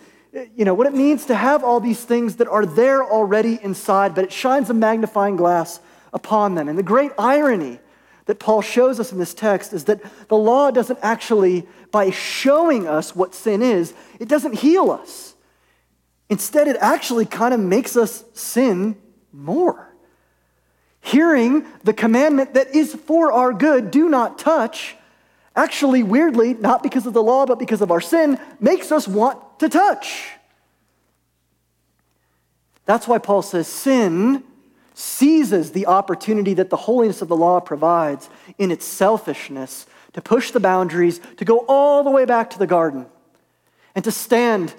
you 0.55 0.67
know, 0.67 0.75
what 0.75 0.87
it 0.87 0.93
means 0.93 1.25
to 1.25 1.35
have 1.35 1.65
all 1.65 1.81
these 1.81 2.05
things 2.05 2.37
that 2.37 2.49
are 2.49 2.67
there 2.67 3.03
already 3.03 3.59
inside, 3.63 4.15
but 4.15 4.25
it 4.25 4.31
shines 4.31 4.69
a 4.69 4.75
magnifying 4.75 5.37
glass 5.37 5.81
upon 6.13 6.55
them. 6.55 6.69
And 6.69 6.79
the 6.79 6.83
great 6.83 7.13
irony, 7.19 7.81
that 8.27 8.41
Paul 8.41 8.61
shows 8.61 9.01
us 9.01 9.11
in 9.11 9.19
this 9.19 9.33
text 9.33 9.73
is 9.73 9.85
that 9.85 10.03
the 10.29 10.37
law 10.37 10.71
doesn't 10.71 10.99
actually, 11.01 11.67
by 11.91 12.11
showing 12.11 12.87
us 12.87 13.17
what 13.17 13.35
sin 13.35 13.63
is, 13.63 13.95
it 14.21 14.29
doesn't 14.29 14.57
heal 14.57 14.91
us. 14.91 15.35
Instead, 16.29 16.69
it 16.69 16.77
actually 16.79 17.25
kind 17.25 17.55
of 17.55 17.61
makes 17.61 17.97
us 17.97 18.23
sin 18.35 18.97
more. 19.33 19.89
Hearing 21.01 21.65
the 21.85 21.95
commandment 21.95 22.53
that 22.53 22.75
is 22.75 22.95
for 22.95 23.33
our 23.33 23.55
good, 23.55 23.91
do 23.91 24.11
not 24.11 24.39
touch, 24.39 24.95
actually, 25.55 26.03
weirdly, 26.03 26.55
not 26.55 26.83
because 26.83 27.07
of 27.07 27.13
the 27.13 27.23
law, 27.23 27.47
but 27.47 27.59
because 27.59 27.81
of 27.81 27.91
our 27.91 28.01
sin, 28.01 28.39
makes 28.61 28.93
us 28.93 29.07
want 29.07 29.59
to 29.61 29.69
touch. 29.69 30.29
That's 32.85 33.07
why 33.07 33.19
Paul 33.19 33.43
says 33.43 33.67
sin 33.69 34.45
seizes 34.95 35.73
the 35.73 35.87
opportunity 35.87 36.55
that 36.55 36.71
the 36.71 36.77
holiness 36.77 37.23
of 37.23 37.29
the 37.29 37.37
law 37.37 37.61
provides 37.61 38.29
in 38.59 38.71
its 38.71 38.85
selfishness 38.85 39.87
to 40.13 40.21
push 40.21 40.51
the 40.51 40.61
boundaries, 40.61 41.21
to 41.39 41.45
go 41.45 41.65
all 41.69 42.05
the 42.05 42.11
way 42.11 42.25
back 42.25 42.51
to 42.51 42.59
the 42.59 42.67
garden, 42.67 43.07
and 43.95 44.05
to 44.05 44.11
stand 44.11 44.75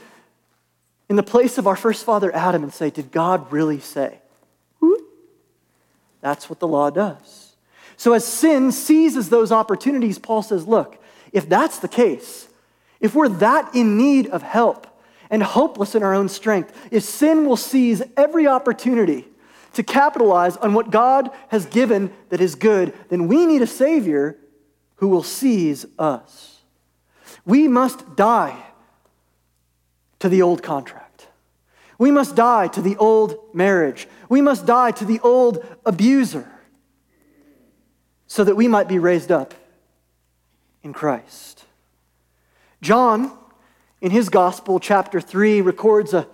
in 1.10 1.16
the 1.16 1.24
place 1.24 1.58
of 1.58 1.68
our 1.68 1.76
first 1.76 2.06
father 2.06 2.34
Adam 2.36 2.64
and 2.64 2.74
say, 2.74 2.90
Did 2.90 3.12
God 3.12 3.52
really 3.52 3.80
say? 3.80 4.20
That's 6.24 6.50
what 6.50 6.60
the 6.60 6.68
law 6.68 6.90
does. 6.90 7.43
So, 7.98 8.14
as 8.14 8.26
sin 8.26 8.72
seizes 8.72 9.30
those 9.30 9.52
opportunities, 9.52 10.18
Paul 10.20 10.42
says, 10.42 10.68
Look, 10.68 11.02
if 11.32 11.48
that's 11.48 11.80
the 11.80 11.88
case, 11.88 12.48
if 13.00 13.16
we're 13.16 13.30
that 13.30 13.76
in 13.76 13.98
need 13.98 14.28
of 14.28 14.42
help 14.42 14.88
and 15.30 15.44
hopeless 15.44 15.96
in 15.96 16.04
our 16.04 16.14
own 16.14 16.30
strength, 16.30 16.88
if 16.92 17.04
sin 17.04 17.46
will 17.46 17.58
seize 17.58 18.02
every 18.16 18.48
opportunity 18.48 19.28
to 19.74 19.84
capitalize 19.84 20.56
on 20.58 20.74
what 20.74 20.92
God 20.92 21.32
has 21.50 21.66
given 21.66 22.14
that 22.30 22.40
is 22.40 22.56
good, 22.56 22.94
then 23.10 23.28
we 23.28 23.46
need 23.46 23.62
a 23.62 23.68
Savior 23.68 24.38
who 24.98 25.08
will 25.08 25.24
seize 25.24 25.86
us. 25.98 26.62
We 27.46 27.68
must 27.68 28.16
die 28.16 28.64
to 30.20 30.30
the 30.30 30.42
old 30.42 30.64
contract. 30.64 31.28
We 31.98 32.12
must 32.12 32.36
die 32.36 32.68
to 32.70 32.82
the 32.82 32.96
old 32.98 33.38
marriage. 33.54 34.08
We 34.30 34.42
must 34.42 34.66
die 34.66 34.92
to 34.92 35.06
the 35.06 35.20
old 35.20 35.66
abuser 35.86 36.53
so 38.34 38.44
that 38.44 38.56
we 38.56 38.68
might 38.68 38.88
be 38.88 38.98
raised 38.98 39.32
up 39.32 39.54
in 40.82 40.92
Christ. 40.92 41.66
John, 42.82 43.32
in 44.02 44.10
his 44.10 44.30
gospel, 44.30 44.80
chapter 44.80 45.22
3, 45.22 45.62
records 45.62 46.16
a 46.16 46.28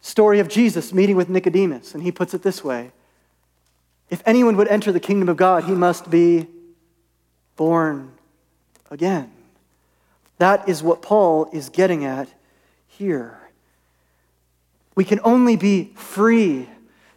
story 0.00 0.40
of 0.40 0.48
Jesus 0.48 0.92
meeting 0.92 1.14
with 1.14 1.28
Nicodemus, 1.28 1.94
and 1.94 2.02
he 2.02 2.10
puts 2.10 2.34
it 2.34 2.42
this 2.42 2.64
way 2.64 2.90
If 4.10 4.20
anyone 4.26 4.56
would 4.56 4.66
enter 4.66 4.90
the 4.90 4.98
kingdom 4.98 5.28
of 5.28 5.36
God, 5.36 5.62
he 5.62 5.76
must 5.76 6.10
be 6.10 6.48
born 7.54 8.14
again. 8.90 9.30
That 10.38 10.68
is 10.68 10.82
what 10.82 11.02
Paul 11.02 11.48
is 11.52 11.68
getting 11.68 12.04
at 12.04 12.28
here. 12.88 13.38
We 14.96 15.04
can 15.04 15.20
only 15.22 15.54
be 15.54 15.92
free 15.94 16.68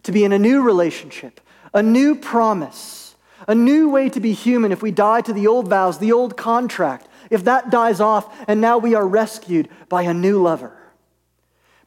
to 0.04 0.12
be 0.12 0.24
in 0.24 0.32
a 0.32 0.38
new 0.38 0.62
relationship, 0.62 1.42
a 1.74 1.82
new 1.82 2.14
promise, 2.14 3.05
a 3.48 3.56
new 3.56 3.90
way 3.90 4.10
to 4.10 4.20
be 4.20 4.34
human 4.34 4.72
if 4.72 4.82
we 4.82 4.92
die 4.92 5.22
to 5.22 5.34
the 5.34 5.48
old 5.48 5.68
vows, 5.68 6.00
the 6.00 6.12
old 6.12 6.36
contract, 6.38 7.08
if 7.30 7.44
that 7.44 7.70
dies 7.70 8.00
off 8.00 8.34
and 8.48 8.62
now 8.62 8.78
we 8.78 8.96
are 8.96 9.08
rescued 9.08 9.70
by 9.90 10.04
a 10.04 10.14
new 10.14 10.42
lover 10.42 10.76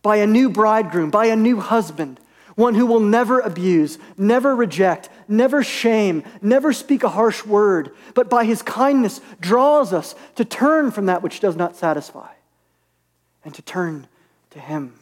by 0.02 0.16
a 0.16 0.26
new 0.26 0.48
bridegroom, 0.48 1.10
by 1.10 1.26
a 1.26 1.36
new 1.36 1.60
husband, 1.60 2.20
one 2.54 2.74
who 2.74 2.86
will 2.86 3.00
never 3.00 3.40
abuse, 3.40 3.98
never 4.16 4.54
reject, 4.54 5.08
never 5.28 5.62
shame, 5.62 6.24
never 6.42 6.72
speak 6.72 7.04
a 7.04 7.08
harsh 7.08 7.44
word, 7.44 7.90
but 8.14 8.28
by 8.28 8.44
his 8.44 8.62
kindness 8.62 9.20
draws 9.40 9.92
us 9.92 10.14
to 10.34 10.44
turn 10.44 10.90
from 10.90 11.06
that 11.06 11.22
which 11.22 11.40
does 11.40 11.56
not 11.56 11.76
satisfy 11.76 12.32
and 13.44 13.54
to 13.54 13.62
turn 13.62 14.08
to 14.50 14.58
him. 14.58 14.94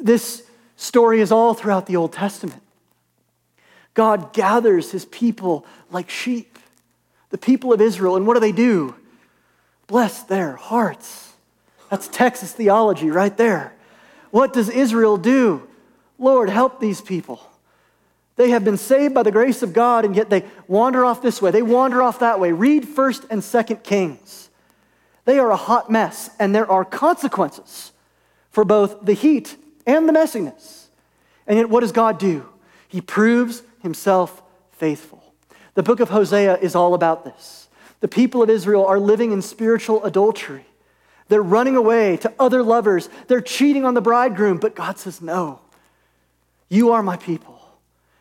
This 0.00 0.42
story 0.76 1.20
is 1.20 1.32
all 1.32 1.54
throughout 1.54 1.86
the 1.86 1.96
Old 1.96 2.12
Testament. 2.12 2.60
God 3.94 4.32
gathers 4.32 4.90
his 4.90 5.04
people 5.04 5.66
like 5.90 6.08
sheep, 6.08 6.58
the 7.30 7.38
people 7.38 7.72
of 7.72 7.80
Israel, 7.80 8.16
and 8.16 8.26
what 8.26 8.34
do 8.34 8.40
they 8.40 8.52
do? 8.52 8.94
Bless 9.86 10.22
their 10.22 10.56
hearts 10.56 11.32
that's 11.92 12.08
Texas 12.08 12.52
theology 12.52 13.10
right 13.10 13.36
there. 13.36 13.74
What 14.30 14.54
does 14.54 14.70
Israel 14.70 15.18
do? 15.18 15.68
Lord, 16.18 16.48
help 16.48 16.80
these 16.80 17.02
people. 17.02 17.38
They 18.36 18.48
have 18.48 18.64
been 18.64 18.78
saved 18.78 19.12
by 19.12 19.22
the 19.22 19.30
grace 19.30 19.62
of 19.62 19.74
God, 19.74 20.06
and 20.06 20.16
yet 20.16 20.30
they 20.30 20.46
wander 20.66 21.04
off 21.04 21.20
this 21.20 21.42
way. 21.42 21.50
They 21.50 21.60
wander 21.60 22.00
off 22.00 22.20
that 22.20 22.40
way. 22.40 22.52
Read 22.52 22.84
1st 22.84 23.26
and 23.28 23.42
2nd 23.42 23.82
Kings. 23.82 24.48
They 25.26 25.38
are 25.38 25.50
a 25.50 25.56
hot 25.56 25.90
mess, 25.90 26.30
and 26.38 26.54
there 26.54 26.66
are 26.66 26.82
consequences 26.82 27.92
for 28.50 28.64
both 28.64 29.04
the 29.04 29.12
heat 29.12 29.58
and 29.86 30.08
the 30.08 30.14
messiness. 30.14 30.86
And 31.46 31.58
yet, 31.58 31.68
what 31.68 31.80
does 31.80 31.92
God 31.92 32.18
do? 32.18 32.48
He 32.88 33.02
proves 33.02 33.62
himself 33.82 34.42
faithful. 34.70 35.22
The 35.74 35.82
book 35.82 36.00
of 36.00 36.10
Hosea 36.10 36.58
is 36.58 36.74
all 36.74 36.94
about 36.94 37.24
this. 37.24 37.68
The 38.00 38.08
people 38.08 38.42
of 38.42 38.50
Israel 38.50 38.84
are 38.86 38.98
living 38.98 39.32
in 39.32 39.42
spiritual 39.42 40.04
adultery. 40.04 40.66
They're 41.28 41.42
running 41.42 41.76
away 41.76 42.16
to 42.18 42.32
other 42.38 42.62
lovers. 42.62 43.08
They're 43.28 43.40
cheating 43.40 43.84
on 43.84 43.94
the 43.94 44.00
bridegroom. 44.00 44.58
But 44.58 44.74
God 44.74 44.98
says, 44.98 45.22
No, 45.22 45.60
you 46.68 46.92
are 46.92 47.02
my 47.02 47.16
people, 47.16 47.60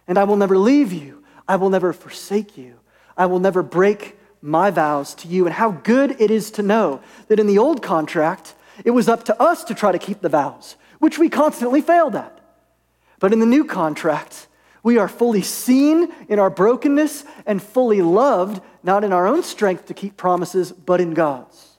and 0.08 0.18
I 0.18 0.24
will 0.24 0.38
never 0.38 0.58
leave 0.58 0.94
you. 0.94 1.24
I 1.48 1.56
will 1.56 1.70
never 1.70 1.94
forsake 1.94 2.58
you. 2.58 2.80
I 3.18 3.26
will 3.26 3.40
never 3.40 3.64
break 3.64 4.18
my 4.42 4.72
vows 4.72 5.14
to 5.16 5.28
you. 5.28 5.46
And 5.46 5.56
how 5.56 5.72
good 5.72 6.20
it 6.22 6.32
is 6.32 6.52
to 6.52 6.64
know 6.64 7.02
that 7.28 7.40
in 7.40 7.48
the 7.48 7.58
old 7.58 7.82
contract, 7.82 8.56
it 8.86 8.92
was 8.92 9.10
up 9.10 9.26
to 9.26 9.42
us 9.42 9.64
to 9.66 9.76
try 9.76 9.92
to 9.92 10.00
keep 10.00 10.22
the 10.22 10.30
vows, 10.30 10.76
which 11.00 11.20
we 11.20 11.30
constantly 11.30 11.82
failed 11.82 12.16
at. 12.16 12.40
But 13.20 13.34
in 13.34 13.40
the 13.40 13.46
new 13.46 13.66
contract, 13.66 14.48
we 14.84 14.98
are 14.98 15.08
fully 15.08 15.42
seen 15.42 16.12
in 16.28 16.40
our 16.40 16.50
brokenness 16.50 17.24
and 17.46 17.62
fully 17.62 18.02
loved, 18.02 18.62
not 18.84 19.04
in 19.04 19.14
our 19.14 19.28
own 19.28 19.44
strength 19.44 19.86
to 19.88 19.94
keep 19.94 20.18
promises, 20.18 20.72
but 20.72 21.02
in 21.02 21.14
God's. 21.14 21.78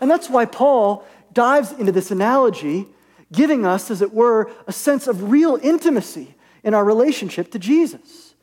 And 0.00 0.10
that's 0.10 0.30
why 0.30 0.44
Paul 0.44 1.04
dives 1.32 1.72
into 1.72 1.92
this 1.92 2.10
analogy, 2.10 2.86
giving 3.32 3.66
us, 3.66 3.90
as 3.90 4.02
it 4.02 4.12
were, 4.12 4.50
a 4.66 4.72
sense 4.72 5.06
of 5.08 5.30
real 5.30 5.58
intimacy 5.62 6.34
in 6.62 6.74
our 6.74 6.84
relationship 6.84 7.50
to 7.52 7.58
Jesus. 7.58 8.34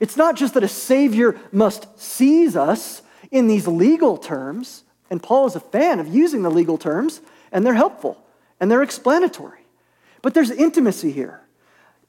It's 0.00 0.16
not 0.16 0.36
just 0.36 0.54
that 0.54 0.64
a 0.64 0.68
Savior 0.68 1.38
must 1.52 2.00
seize 2.00 2.56
us 2.56 3.02
in 3.30 3.46
these 3.46 3.68
legal 3.68 4.16
terms, 4.16 4.82
and 5.10 5.22
Paul 5.22 5.46
is 5.46 5.54
a 5.54 5.60
fan 5.60 6.00
of 6.00 6.08
using 6.08 6.42
the 6.42 6.50
legal 6.50 6.78
terms, 6.78 7.20
and 7.52 7.64
they're 7.64 7.74
helpful 7.74 8.18
and 8.58 8.70
they're 8.70 8.82
explanatory. 8.82 9.60
But 10.22 10.34
there's 10.34 10.50
intimacy 10.50 11.10
here. 11.10 11.41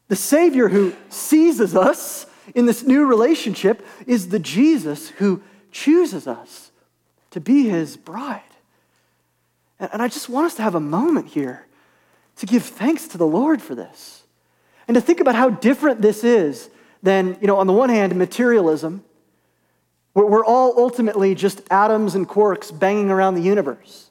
The 0.07 0.15
Savior 0.15 0.69
who 0.69 0.93
seizes 1.09 1.75
us 1.75 2.25
in 2.53 2.65
this 2.65 2.83
new 2.83 3.05
relationship 3.05 3.85
is 4.05 4.29
the 4.29 4.39
Jesus 4.39 5.09
who 5.09 5.41
chooses 5.71 6.27
us 6.27 6.71
to 7.31 7.39
be 7.39 7.69
his 7.69 7.97
bride. 7.97 8.41
And 9.79 10.01
I 10.01 10.07
just 10.07 10.29
want 10.29 10.45
us 10.45 10.55
to 10.55 10.61
have 10.61 10.75
a 10.75 10.79
moment 10.79 11.27
here 11.27 11.65
to 12.37 12.45
give 12.45 12.63
thanks 12.63 13.07
to 13.09 13.17
the 13.17 13.27
Lord 13.27 13.61
for 13.61 13.75
this. 13.75 14.23
And 14.87 14.95
to 14.95 15.01
think 15.01 15.19
about 15.19 15.35
how 15.35 15.49
different 15.49 16.01
this 16.01 16.23
is 16.23 16.69
than, 17.01 17.37
you 17.41 17.47
know, 17.47 17.57
on 17.57 17.67
the 17.67 17.73
one 17.73 17.89
hand, 17.89 18.15
materialism, 18.15 19.03
where 20.13 20.25
we're 20.25 20.45
all 20.45 20.73
ultimately 20.77 21.35
just 21.35 21.61
atoms 21.71 22.15
and 22.15 22.27
quarks 22.27 22.77
banging 22.77 23.09
around 23.09 23.35
the 23.35 23.41
universe. 23.41 24.09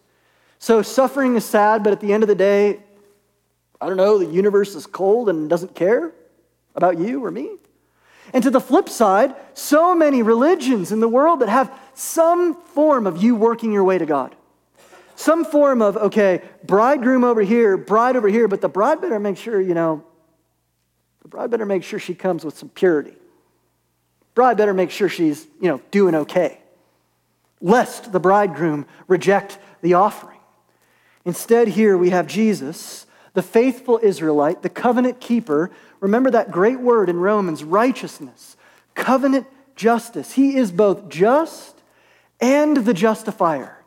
So 0.59 0.83
suffering 0.83 1.37
is 1.37 1.45
sad, 1.45 1.83
but 1.83 1.93
at 1.93 2.01
the 2.01 2.13
end 2.13 2.23
of 2.23 2.29
the 2.29 2.35
day, 2.35 2.81
I 3.83 3.87
don't 3.87 3.97
know, 3.97 4.17
the 4.17 4.27
universe 4.27 4.77
is 4.77 4.87
cold 4.87 5.29
and 5.29 5.51
doesn't 5.51 5.75
care 5.75 6.13
about 6.77 6.99
you 6.99 7.25
or 7.25 7.33
me. 7.33 7.57
And 8.33 8.45
to 8.45 8.51
the 8.51 8.61
flip 8.61 8.89
side, 8.89 9.35
so 9.55 9.93
many 9.93 10.23
religions 10.23 10.93
in 10.93 11.01
the 11.01 11.09
world 11.09 11.41
that 11.41 11.49
have 11.49 11.77
some 11.95 12.55
form 12.55 13.09
of 13.09 13.21
you 13.21 13.35
working 13.35 13.73
your 13.73 13.83
way 13.83 13.99
to 13.99 14.07
God. 14.07 14.37
Some 15.17 15.45
form 15.45 15.83
of, 15.83 15.97
okay, 15.97 16.43
bridegroom 16.63 17.25
over 17.25 17.43
here, 17.43 17.77
bride 17.77 18.15
over 18.15 18.29
here, 18.29 18.47
but 18.47 18.61
the 18.61 18.69
bride 18.69 19.01
better 19.01 19.19
make 19.19 19.37
sure, 19.37 19.61
you 19.61 19.75
know, 19.75 20.05
the 21.23 21.29
bride 21.29 21.51
better 21.51 21.67
make 21.67 21.83
sure 21.83 21.99
she 21.99 22.15
comes 22.15 22.45
with 22.45 22.57
some 22.57 22.69
purity. 22.69 23.17
Bride 24.37 24.57
better 24.57 24.73
make 24.73 24.93
sure 24.93 25.09
she's, 25.09 25.45
you 25.61 25.67
know, 25.67 25.81
doing 25.91 26.15
okay, 26.15 26.61
lest 27.61 28.13
the 28.13 28.21
bridegroom 28.21 28.87
reject 29.09 29.59
the 29.83 29.95
offering. 29.95 30.39
Instead, 31.25 31.67
here 31.67 31.99
we 31.99 32.11
have 32.11 32.29
Jesus, 32.29 33.07
the 33.35 33.43
faithful 33.43 33.99
Israelite, 34.03 34.63
the 34.63 34.69
covenant 34.69 35.21
keeper. 35.21 35.71
Remember 36.01 36.31
that 36.31 36.51
great 36.51 36.81
word 36.81 37.09
in 37.09 37.17
Romans 37.19 37.65
righteousness, 37.65 38.57
covenant 38.95 39.47
justice. 39.77 40.33
He 40.33 40.57
is 40.57 40.71
both 40.71 41.09
just 41.09 41.81
and 42.41 42.77
the 42.79 42.95
justifier 42.95 43.79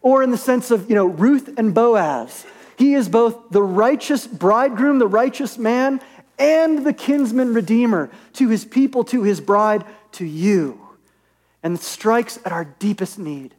or 0.00 0.22
in 0.22 0.30
the 0.30 0.38
sense 0.38 0.70
of, 0.70 0.88
you 0.88 0.94
know, 0.94 1.06
Ruth 1.06 1.58
and 1.58 1.74
Boaz. 1.74 2.46
He 2.78 2.94
is 2.94 3.08
both 3.08 3.50
the 3.50 3.62
righteous 3.62 4.26
bridegroom, 4.26 4.98
the 4.98 5.06
righteous 5.06 5.58
man, 5.58 6.00
and 6.38 6.84
the 6.84 6.92
kinsman 6.92 7.52
redeemer 7.54 8.10
to 8.34 8.48
his 8.48 8.64
people, 8.64 9.04
to 9.04 9.22
his 9.22 9.40
bride, 9.40 9.84
to 10.12 10.24
you. 10.24 10.78
and 11.62 11.78
strikes 11.78 12.38
at 12.44 12.52
our 12.52 12.64
deepest 12.64 13.18
need, 13.18 13.54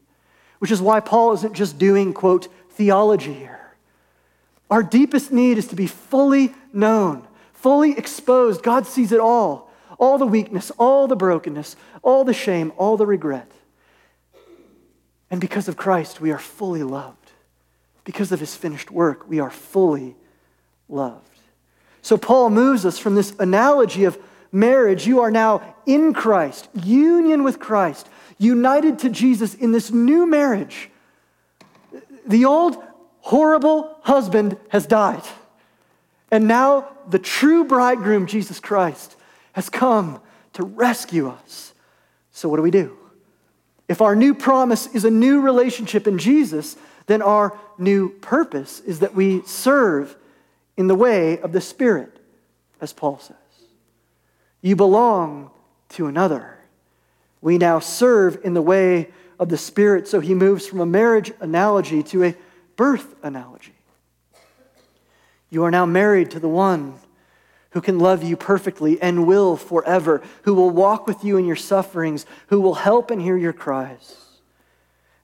which 0.59 0.71
is 0.71 0.81
why 0.81 0.99
Paul 0.99 1.33
isn't 1.33 1.53
just 1.53 1.77
doing, 1.77 2.13
quote, 2.13 2.47
theology 2.71 3.33
here. 3.33 3.62
Our 4.73 4.81
deepest 4.81 5.31
need 5.31 5.59
is 5.59 5.67
to 5.67 5.75
be 5.75 5.85
fully 5.85 6.51
known, 6.73 7.27
fully 7.53 7.95
exposed. 7.95 8.63
God 8.63 8.87
sees 8.87 9.11
it 9.11 9.19
all 9.19 9.69
all 9.99 10.17
the 10.17 10.25
weakness, 10.25 10.71
all 10.79 11.07
the 11.07 11.15
brokenness, 11.15 11.75
all 12.01 12.23
the 12.25 12.33
shame, 12.33 12.73
all 12.75 12.97
the 12.97 13.05
regret. 13.05 13.49
And 15.29 15.39
because 15.39 15.67
of 15.67 15.77
Christ, 15.77 16.19
we 16.19 16.31
are 16.31 16.39
fully 16.39 16.81
loved. 16.81 17.29
Because 18.03 18.31
of 18.31 18.39
his 18.39 18.55
finished 18.55 18.89
work, 18.89 19.29
we 19.29 19.39
are 19.39 19.51
fully 19.51 20.15
loved. 20.89 21.39
So 22.01 22.17
Paul 22.17 22.49
moves 22.49 22.83
us 22.83 22.97
from 22.97 23.13
this 23.13 23.35
analogy 23.37 24.05
of 24.05 24.17
marriage. 24.51 25.05
You 25.05 25.21
are 25.21 25.31
now 25.31 25.75
in 25.85 26.15
Christ, 26.15 26.67
union 26.73 27.43
with 27.43 27.59
Christ, 27.59 28.09
united 28.39 28.97
to 28.99 29.09
Jesus 29.09 29.53
in 29.53 29.71
this 29.71 29.91
new 29.91 30.25
marriage. 30.25 30.89
The 32.25 32.45
old 32.45 32.83
horrible 33.23 33.97
husband 34.01 34.57
has 34.69 34.85
died. 34.85 35.23
And 36.29 36.47
now 36.47 36.89
the 37.09 37.19
true 37.19 37.63
bridegroom, 37.63 38.27
Jesus 38.27 38.59
Christ, 38.59 39.15
has 39.53 39.69
come 39.69 40.21
to 40.53 40.63
rescue 40.63 41.29
us. 41.29 41.73
So, 42.31 42.49
what 42.49 42.57
do 42.57 42.63
we 42.63 42.71
do? 42.71 42.97
If 43.87 44.01
our 44.01 44.15
new 44.15 44.33
promise 44.33 44.87
is 44.87 45.05
a 45.05 45.11
new 45.11 45.41
relationship 45.41 46.07
in 46.07 46.17
Jesus, 46.17 46.75
then 47.05 47.21
our 47.21 47.57
new 47.77 48.09
purpose 48.09 48.79
is 48.81 48.99
that 48.99 49.15
we 49.15 49.41
serve 49.43 50.15
in 50.75 50.87
the 50.87 50.95
way 50.95 51.39
of 51.39 51.51
the 51.51 51.61
Spirit, 51.61 52.19
as 52.81 52.93
Paul 52.93 53.19
says. 53.19 53.35
You 54.61 54.75
belong 54.75 55.51
to 55.89 56.07
another. 56.07 56.57
We 57.41 57.57
now 57.57 57.79
serve 57.79 58.39
in 58.43 58.53
the 58.53 58.61
way 58.61 59.11
of 59.39 59.49
the 59.49 59.57
Spirit. 59.57 60.07
So 60.07 60.19
he 60.19 60.33
moves 60.33 60.65
from 60.65 60.79
a 60.79 60.85
marriage 60.85 61.31
analogy 61.39 62.01
to 62.03 62.23
a 62.23 62.35
birth 62.75 63.15
analogy. 63.23 63.75
You 65.49 65.63
are 65.63 65.71
now 65.71 65.85
married 65.85 66.31
to 66.31 66.39
the 66.39 66.49
one 66.49 66.95
who 67.71 67.81
can 67.81 67.99
love 67.99 68.23
you 68.23 68.37
perfectly 68.37 69.01
and 69.01 69.25
will 69.27 69.57
forever, 69.57 70.21
who 70.43 70.53
will 70.53 70.69
walk 70.69 71.07
with 71.07 71.23
you 71.23 71.37
in 71.37 71.45
your 71.45 71.55
sufferings, 71.55 72.25
who 72.47 72.61
will 72.61 72.75
help 72.75 73.11
and 73.11 73.21
hear 73.21 73.37
your 73.37 73.53
cries. 73.53 74.15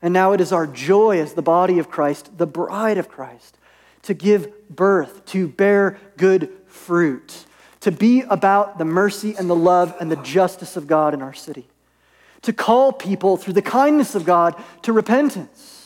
And 0.01 0.13
now 0.13 0.31
it 0.31 0.41
is 0.41 0.51
our 0.51 0.65
joy 0.65 1.19
as 1.19 1.33
the 1.33 1.41
body 1.41 1.79
of 1.79 1.89
Christ, 1.89 2.37
the 2.37 2.47
bride 2.47 2.97
of 2.97 3.09
Christ, 3.09 3.57
to 4.03 4.13
give 4.13 4.69
birth, 4.69 5.25
to 5.27 5.47
bear 5.47 5.99
good 6.17 6.49
fruit, 6.67 7.45
to 7.81 7.91
be 7.91 8.21
about 8.21 8.77
the 8.77 8.85
mercy 8.85 9.35
and 9.35 9.49
the 9.49 9.55
love 9.55 9.95
and 9.99 10.11
the 10.11 10.15
justice 10.17 10.77
of 10.77 10.87
God 10.87 11.13
in 11.13 11.21
our 11.21 11.33
city, 11.33 11.67
to 12.41 12.53
call 12.53 12.91
people 12.91 13.37
through 13.37 13.53
the 13.53 13.61
kindness 13.61 14.15
of 14.15 14.25
God 14.25 14.55
to 14.83 14.93
repentance, 14.93 15.78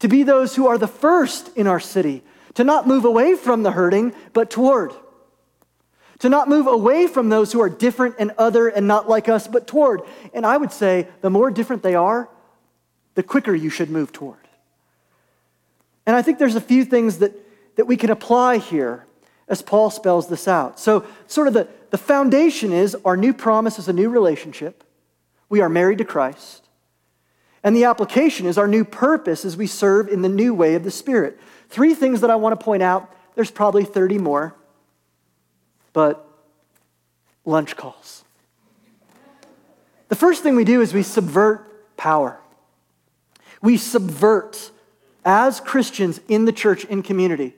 to 0.00 0.08
be 0.08 0.22
those 0.22 0.54
who 0.54 0.66
are 0.66 0.78
the 0.78 0.86
first 0.86 1.56
in 1.56 1.66
our 1.66 1.80
city, 1.80 2.22
to 2.54 2.64
not 2.64 2.86
move 2.86 3.04
away 3.04 3.34
from 3.34 3.62
the 3.62 3.72
hurting, 3.72 4.14
but 4.32 4.50
toward. 4.50 4.92
To 6.20 6.28
not 6.28 6.48
move 6.48 6.66
away 6.66 7.06
from 7.06 7.28
those 7.28 7.52
who 7.52 7.60
are 7.60 7.68
different 7.68 8.16
and 8.18 8.32
other 8.38 8.68
and 8.68 8.88
not 8.88 9.08
like 9.08 9.28
us, 9.28 9.46
but 9.46 9.66
toward. 9.66 10.02
And 10.34 10.44
I 10.44 10.56
would 10.56 10.72
say 10.72 11.08
the 11.20 11.30
more 11.30 11.50
different 11.50 11.82
they 11.82 11.94
are, 11.94 12.28
the 13.14 13.22
quicker 13.22 13.54
you 13.54 13.70
should 13.70 13.90
move 13.90 14.12
toward. 14.12 14.48
And 16.06 16.16
I 16.16 16.22
think 16.22 16.38
there's 16.38 16.54
a 16.54 16.60
few 16.60 16.84
things 16.84 17.18
that, 17.18 17.32
that 17.76 17.86
we 17.86 17.96
can 17.96 18.10
apply 18.10 18.58
here 18.58 19.06
as 19.48 19.62
Paul 19.62 19.90
spells 19.90 20.28
this 20.28 20.46
out. 20.46 20.78
So, 20.78 21.04
sort 21.26 21.48
of 21.48 21.54
the, 21.54 21.68
the 21.90 21.98
foundation 21.98 22.72
is 22.72 22.96
our 23.04 23.16
new 23.16 23.32
promise 23.32 23.78
is 23.78 23.88
a 23.88 23.92
new 23.92 24.08
relationship. 24.08 24.84
We 25.48 25.60
are 25.60 25.68
married 25.68 25.98
to 25.98 26.04
Christ. 26.04 26.67
And 27.64 27.74
the 27.74 27.84
application 27.84 28.46
is 28.46 28.56
our 28.56 28.68
new 28.68 28.84
purpose 28.84 29.44
as 29.44 29.56
we 29.56 29.66
serve 29.66 30.08
in 30.08 30.22
the 30.22 30.28
new 30.28 30.54
way 30.54 30.74
of 30.74 30.84
the 30.84 30.90
Spirit. 30.90 31.38
Three 31.68 31.94
things 31.94 32.20
that 32.20 32.30
I 32.30 32.36
want 32.36 32.58
to 32.58 32.64
point 32.64 32.82
out. 32.82 33.12
There's 33.34 33.50
probably 33.50 33.84
30 33.84 34.18
more, 34.18 34.54
but 35.92 36.26
lunch 37.44 37.76
calls. 37.76 38.24
The 40.08 40.16
first 40.16 40.42
thing 40.42 40.56
we 40.56 40.64
do 40.64 40.80
is 40.80 40.94
we 40.94 41.02
subvert 41.02 41.96
power. 41.96 42.40
We 43.60 43.76
subvert 43.76 44.70
as 45.24 45.60
Christians 45.60 46.20
in 46.28 46.46
the 46.46 46.52
church, 46.52 46.84
in 46.84 47.02
community. 47.02 47.54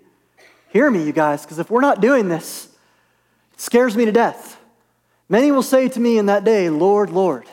Hear 0.70 0.90
me, 0.90 1.04
you 1.04 1.12
guys, 1.12 1.42
because 1.42 1.58
if 1.58 1.70
we're 1.70 1.80
not 1.80 2.00
doing 2.00 2.28
this, 2.28 2.68
it 3.52 3.60
scares 3.60 3.96
me 3.96 4.04
to 4.04 4.12
death. 4.12 4.60
Many 5.28 5.52
will 5.52 5.62
say 5.62 5.88
to 5.88 6.00
me 6.00 6.18
in 6.18 6.26
that 6.26 6.44
day, 6.44 6.70
Lord, 6.70 7.10
Lord, 7.10 7.46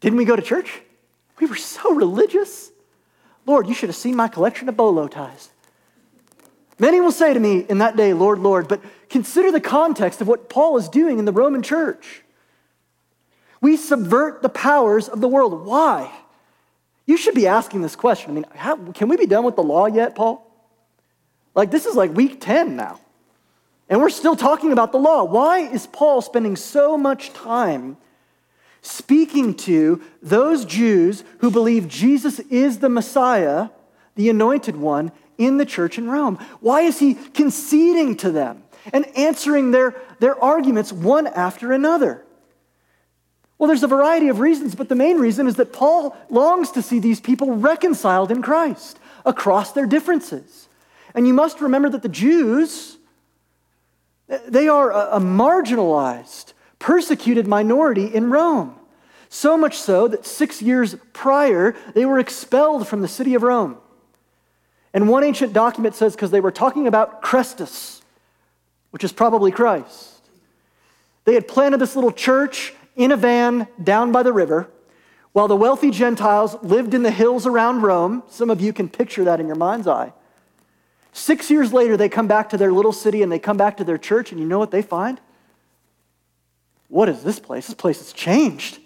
didn't 0.00 0.18
we 0.18 0.24
go 0.24 0.36
to 0.36 0.42
church? 0.42 0.82
We 1.40 1.46
were 1.46 1.56
so 1.56 1.94
religious. 1.94 2.70
Lord, 3.46 3.68
you 3.68 3.74
should 3.74 3.88
have 3.88 3.96
seen 3.96 4.16
my 4.16 4.28
collection 4.28 4.68
of 4.68 4.76
bolo 4.76 5.08
ties. 5.08 5.50
Many 6.78 7.00
will 7.00 7.12
say 7.12 7.34
to 7.34 7.40
me 7.40 7.64
in 7.68 7.78
that 7.78 7.96
day, 7.96 8.12
Lord, 8.12 8.38
Lord, 8.38 8.68
but 8.68 8.80
consider 9.08 9.50
the 9.50 9.60
context 9.60 10.20
of 10.20 10.28
what 10.28 10.48
Paul 10.48 10.76
is 10.78 10.88
doing 10.88 11.18
in 11.18 11.24
the 11.24 11.32
Roman 11.32 11.62
church. 11.62 12.22
We 13.60 13.76
subvert 13.76 14.42
the 14.42 14.48
powers 14.48 15.08
of 15.08 15.20
the 15.20 15.28
world. 15.28 15.66
Why? 15.66 16.12
You 17.06 17.16
should 17.16 17.34
be 17.34 17.46
asking 17.46 17.82
this 17.82 17.96
question. 17.96 18.30
I 18.30 18.34
mean, 18.34 18.46
how, 18.54 18.76
can 18.92 19.08
we 19.08 19.16
be 19.16 19.26
done 19.26 19.44
with 19.44 19.56
the 19.56 19.62
law 19.62 19.86
yet, 19.86 20.14
Paul? 20.14 20.44
Like, 21.54 21.70
this 21.70 21.86
is 21.86 21.96
like 21.96 22.14
week 22.14 22.40
10 22.40 22.76
now. 22.76 23.00
And 23.88 24.00
we're 24.00 24.10
still 24.10 24.36
talking 24.36 24.70
about 24.70 24.92
the 24.92 24.98
law. 24.98 25.24
Why 25.24 25.60
is 25.60 25.86
Paul 25.86 26.20
spending 26.20 26.54
so 26.54 26.96
much 26.96 27.32
time 27.32 27.96
speaking 28.88 29.54
to 29.54 30.02
those 30.22 30.64
Jews 30.64 31.24
who 31.38 31.50
believe 31.50 31.88
Jesus 31.88 32.38
is 32.40 32.78
the 32.78 32.88
Messiah, 32.88 33.68
the 34.14 34.30
anointed 34.30 34.76
one, 34.76 35.12
in 35.36 35.56
the 35.56 35.66
church 35.66 35.98
in 35.98 36.10
Rome? 36.10 36.36
Why 36.60 36.82
is 36.82 36.98
he 36.98 37.14
conceding 37.14 38.16
to 38.18 38.30
them 38.30 38.64
and 38.92 39.06
answering 39.16 39.70
their, 39.70 39.94
their 40.20 40.42
arguments 40.42 40.92
one 40.92 41.26
after 41.26 41.72
another? 41.72 42.24
Well, 43.58 43.68
there's 43.68 43.82
a 43.82 43.88
variety 43.88 44.28
of 44.28 44.38
reasons, 44.38 44.74
but 44.74 44.88
the 44.88 44.94
main 44.94 45.18
reason 45.18 45.46
is 45.48 45.56
that 45.56 45.72
Paul 45.72 46.16
longs 46.30 46.70
to 46.72 46.82
see 46.82 47.00
these 47.00 47.20
people 47.20 47.56
reconciled 47.56 48.30
in 48.30 48.40
Christ 48.40 48.98
across 49.24 49.72
their 49.72 49.86
differences. 49.86 50.68
And 51.14 51.26
you 51.26 51.34
must 51.34 51.60
remember 51.60 51.88
that 51.90 52.02
the 52.02 52.08
Jews, 52.08 52.98
they 54.46 54.68
are 54.68 54.92
a 54.92 55.18
marginalized, 55.18 56.52
persecuted 56.78 57.48
minority 57.48 58.06
in 58.06 58.30
Rome. 58.30 58.77
So 59.28 59.56
much 59.56 59.76
so 59.78 60.08
that 60.08 60.24
six 60.24 60.62
years 60.62 60.96
prior, 61.12 61.76
they 61.94 62.06
were 62.06 62.18
expelled 62.18 62.88
from 62.88 63.02
the 63.02 63.08
city 63.08 63.34
of 63.34 63.42
Rome. 63.42 63.76
And 64.94 65.08
one 65.08 65.22
ancient 65.22 65.52
document 65.52 65.94
says 65.94 66.14
because 66.14 66.30
they 66.30 66.40
were 66.40 66.50
talking 66.50 66.86
about 66.86 67.22
Chrestus, 67.22 68.00
which 68.90 69.04
is 69.04 69.12
probably 69.12 69.50
Christ. 69.50 70.22
They 71.24 71.34
had 71.34 71.46
planted 71.46 71.78
this 71.78 71.94
little 71.94 72.12
church 72.12 72.72
in 72.96 73.12
a 73.12 73.16
van 73.16 73.68
down 73.82 74.12
by 74.12 74.22
the 74.22 74.32
river 74.32 74.70
while 75.32 75.46
the 75.46 75.56
wealthy 75.56 75.90
Gentiles 75.90 76.56
lived 76.62 76.94
in 76.94 77.02
the 77.02 77.10
hills 77.10 77.46
around 77.46 77.82
Rome. 77.82 78.22
Some 78.28 78.50
of 78.50 78.60
you 78.60 78.72
can 78.72 78.88
picture 78.88 79.24
that 79.24 79.40
in 79.40 79.46
your 79.46 79.56
mind's 79.56 79.86
eye. 79.86 80.12
Six 81.12 81.50
years 81.50 81.72
later, 81.72 81.96
they 81.96 82.08
come 82.08 82.26
back 82.26 82.48
to 82.50 82.56
their 82.56 82.72
little 82.72 82.92
city 82.92 83.22
and 83.22 83.30
they 83.30 83.38
come 83.38 83.56
back 83.56 83.76
to 83.76 83.84
their 83.84 83.98
church, 83.98 84.32
and 84.32 84.40
you 84.40 84.46
know 84.46 84.58
what 84.58 84.70
they 84.70 84.82
find? 84.82 85.20
What 86.88 87.08
is 87.08 87.22
this 87.22 87.38
place? 87.38 87.66
This 87.66 87.74
place 87.74 87.98
has 87.98 88.12
changed. 88.12 88.78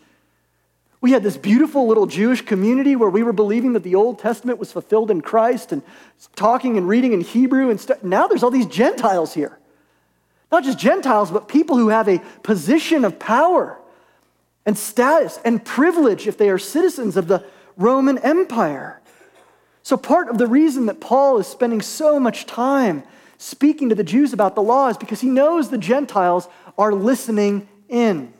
We 1.02 1.10
had 1.10 1.24
this 1.24 1.36
beautiful 1.36 1.88
little 1.88 2.06
Jewish 2.06 2.42
community 2.42 2.94
where 2.94 3.10
we 3.10 3.24
were 3.24 3.32
believing 3.32 3.72
that 3.72 3.82
the 3.82 3.96
Old 3.96 4.20
Testament 4.20 4.60
was 4.60 4.70
fulfilled 4.70 5.10
in 5.10 5.20
Christ 5.20 5.72
and 5.72 5.82
talking 6.36 6.78
and 6.78 6.88
reading 6.88 7.12
in 7.12 7.20
Hebrew 7.20 7.70
and 7.70 7.80
stuff. 7.80 8.04
Now 8.04 8.28
there's 8.28 8.44
all 8.44 8.52
these 8.52 8.66
Gentiles 8.66 9.34
here. 9.34 9.58
Not 10.52 10.62
just 10.62 10.78
Gentiles, 10.78 11.32
but 11.32 11.48
people 11.48 11.76
who 11.76 11.88
have 11.88 12.08
a 12.08 12.22
position 12.44 13.04
of 13.04 13.18
power 13.18 13.80
and 14.64 14.78
status 14.78 15.40
and 15.44 15.64
privilege 15.64 16.28
if 16.28 16.38
they 16.38 16.48
are 16.50 16.58
citizens 16.58 17.16
of 17.16 17.26
the 17.26 17.44
Roman 17.76 18.18
Empire. 18.18 19.00
So, 19.82 19.96
part 19.96 20.28
of 20.28 20.38
the 20.38 20.46
reason 20.46 20.86
that 20.86 21.00
Paul 21.00 21.38
is 21.38 21.48
spending 21.48 21.80
so 21.80 22.20
much 22.20 22.46
time 22.46 23.02
speaking 23.38 23.88
to 23.88 23.96
the 23.96 24.04
Jews 24.04 24.32
about 24.32 24.54
the 24.54 24.62
law 24.62 24.86
is 24.86 24.96
because 24.96 25.20
he 25.20 25.28
knows 25.28 25.68
the 25.68 25.78
Gentiles 25.78 26.46
are 26.78 26.94
listening 26.94 27.66
in. 27.88 28.32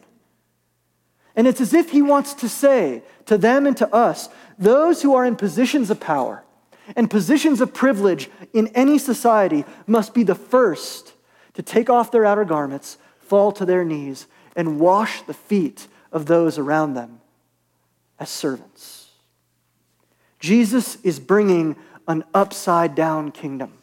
And 1.35 1.47
it's 1.47 1.61
as 1.61 1.73
if 1.75 1.90
he 1.90 2.03
wants 2.03 2.35
to 2.35 2.49
say 2.49 3.03
to 3.27 3.38
them 3.38 3.66
and 3.66 3.77
to 3.79 3.95
us, 3.95 4.29
those 4.59 5.03
who 5.03 5.14
are 5.14 5.25
in 5.25 5.37
positions 5.37 5.90
of 5.90 6.01
power 6.01 6.45
and 6.97 7.11
positions 7.11 7.61
of 7.61 7.73
privilege 7.73 8.31
in 8.53 8.68
any 8.68 8.99
society 8.99 9.64
must 9.87 10.14
be 10.14 10.23
the 10.23 10.35
first 10.35 11.14
to 11.55 11.62
take 11.62 11.88
off 11.88 12.11
their 12.11 12.25
outer 12.25 12.45
garments, 12.45 12.99
fall 13.21 13.53
to 13.53 13.64
their 13.64 13.85
knees, 13.85 14.27
and 14.57 14.81
wash 14.81 15.23
the 15.23 15.35
feet 15.35 15.87
of 16.11 16.27
those 16.27 16.59
around 16.59 16.95
them 16.95 17.21
as 18.18 18.29
servants. 18.29 19.11
Jesus 20.38 20.97
is 21.03 21.18
bringing 21.18 21.77
an 22.09 22.25
upside 22.35 22.95
down 22.95 23.31
kingdom 23.31 23.82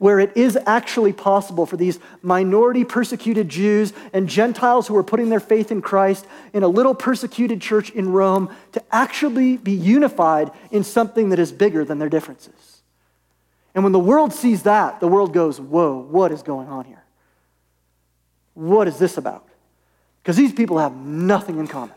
where 0.00 0.18
it 0.18 0.34
is 0.34 0.58
actually 0.64 1.12
possible 1.12 1.66
for 1.66 1.76
these 1.76 1.98
minority 2.22 2.84
persecuted 2.86 3.50
Jews 3.50 3.92
and 4.14 4.30
Gentiles 4.30 4.88
who 4.88 4.96
are 4.96 5.04
putting 5.04 5.28
their 5.28 5.40
faith 5.40 5.70
in 5.70 5.82
Christ 5.82 6.26
in 6.54 6.62
a 6.62 6.68
little 6.68 6.94
persecuted 6.94 7.60
church 7.60 7.90
in 7.90 8.10
Rome 8.10 8.48
to 8.72 8.82
actually 8.90 9.58
be 9.58 9.72
unified 9.72 10.52
in 10.70 10.84
something 10.84 11.28
that 11.28 11.38
is 11.38 11.52
bigger 11.52 11.84
than 11.84 11.98
their 11.98 12.08
differences. 12.08 12.80
And 13.74 13.84
when 13.84 13.92
the 13.92 13.98
world 13.98 14.32
sees 14.32 14.62
that, 14.62 15.00
the 15.00 15.06
world 15.06 15.34
goes, 15.34 15.60
Whoa, 15.60 15.98
what 15.98 16.32
is 16.32 16.42
going 16.42 16.68
on 16.68 16.86
here? 16.86 17.04
What 18.54 18.88
is 18.88 18.98
this 18.98 19.18
about? 19.18 19.46
Because 20.22 20.38
these 20.38 20.54
people 20.54 20.78
have 20.78 20.96
nothing 20.96 21.58
in 21.58 21.66
common. 21.66 21.94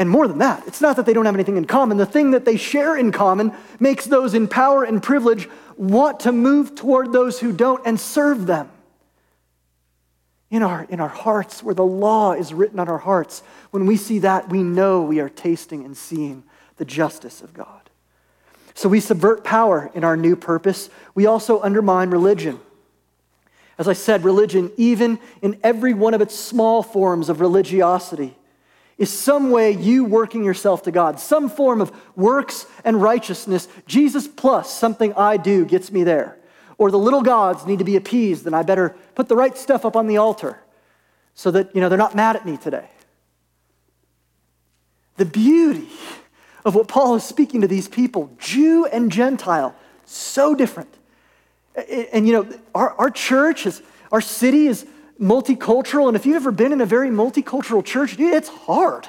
And 0.00 0.08
more 0.08 0.26
than 0.26 0.38
that, 0.38 0.66
it's 0.66 0.80
not 0.80 0.96
that 0.96 1.04
they 1.04 1.12
don't 1.12 1.26
have 1.26 1.34
anything 1.34 1.58
in 1.58 1.66
common. 1.66 1.98
The 1.98 2.06
thing 2.06 2.30
that 2.30 2.46
they 2.46 2.56
share 2.56 2.96
in 2.96 3.12
common 3.12 3.52
makes 3.78 4.06
those 4.06 4.32
in 4.32 4.48
power 4.48 4.82
and 4.82 5.02
privilege 5.02 5.46
want 5.76 6.20
to 6.20 6.32
move 6.32 6.74
toward 6.74 7.12
those 7.12 7.38
who 7.38 7.52
don't 7.52 7.86
and 7.86 8.00
serve 8.00 8.46
them. 8.46 8.70
In 10.50 10.62
our, 10.62 10.84
in 10.88 11.00
our 11.00 11.08
hearts, 11.08 11.62
where 11.62 11.74
the 11.74 11.84
law 11.84 12.32
is 12.32 12.54
written 12.54 12.80
on 12.80 12.88
our 12.88 12.98
hearts, 12.98 13.42
when 13.72 13.84
we 13.84 13.98
see 13.98 14.20
that, 14.20 14.48
we 14.48 14.62
know 14.62 15.02
we 15.02 15.20
are 15.20 15.28
tasting 15.28 15.84
and 15.84 15.94
seeing 15.94 16.44
the 16.78 16.86
justice 16.86 17.42
of 17.42 17.52
God. 17.52 17.90
So 18.72 18.88
we 18.88 19.00
subvert 19.00 19.44
power 19.44 19.90
in 19.94 20.02
our 20.02 20.16
new 20.16 20.34
purpose. 20.34 20.88
We 21.14 21.26
also 21.26 21.60
undermine 21.60 22.08
religion. 22.08 22.58
As 23.76 23.86
I 23.86 23.92
said, 23.92 24.24
religion, 24.24 24.72
even 24.78 25.18
in 25.42 25.60
every 25.62 25.92
one 25.92 26.14
of 26.14 26.22
its 26.22 26.34
small 26.34 26.82
forms 26.82 27.28
of 27.28 27.42
religiosity, 27.42 28.38
is 29.00 29.10
some 29.10 29.50
way 29.50 29.70
you 29.72 30.04
working 30.04 30.44
yourself 30.44 30.82
to 30.82 30.90
God, 30.90 31.18
some 31.18 31.48
form 31.48 31.80
of 31.80 31.90
works 32.16 32.66
and 32.84 33.00
righteousness. 33.00 33.66
Jesus 33.86 34.28
plus 34.28 34.70
something 34.70 35.14
I 35.14 35.38
do 35.38 35.64
gets 35.64 35.90
me 35.90 36.04
there. 36.04 36.36
Or 36.76 36.90
the 36.90 36.98
little 36.98 37.22
gods 37.22 37.64
need 37.64 37.78
to 37.78 37.84
be 37.84 37.96
appeased, 37.96 38.46
and 38.46 38.54
I 38.54 38.62
better 38.62 38.94
put 39.14 39.26
the 39.28 39.36
right 39.36 39.56
stuff 39.56 39.86
up 39.86 39.96
on 39.96 40.06
the 40.06 40.18
altar 40.18 40.62
so 41.34 41.50
that 41.50 41.74
you 41.74 41.80
know 41.80 41.88
they're 41.88 41.96
not 41.96 42.14
mad 42.14 42.36
at 42.36 42.44
me 42.44 42.58
today. 42.58 42.90
The 45.16 45.24
beauty 45.24 45.88
of 46.66 46.74
what 46.74 46.86
Paul 46.86 47.14
is 47.14 47.24
speaking 47.24 47.62
to 47.62 47.66
these 47.66 47.88
people, 47.88 48.30
Jew 48.38 48.84
and 48.84 49.10
Gentile, 49.10 49.74
so 50.04 50.54
different. 50.54 50.94
And 52.12 52.26
you 52.26 52.34
know, 52.34 52.48
our, 52.74 52.90
our 52.92 53.10
church 53.10 53.64
is, 53.64 53.80
our 54.12 54.20
city 54.20 54.66
is 54.66 54.86
multicultural. 55.20 56.08
And 56.08 56.16
if 56.16 56.24
you've 56.24 56.36
ever 56.36 56.52
been 56.52 56.72
in 56.72 56.80
a 56.80 56.86
very 56.86 57.10
multicultural 57.10 57.84
church, 57.84 58.16
dude, 58.16 58.32
it's 58.32 58.48
hard. 58.48 59.08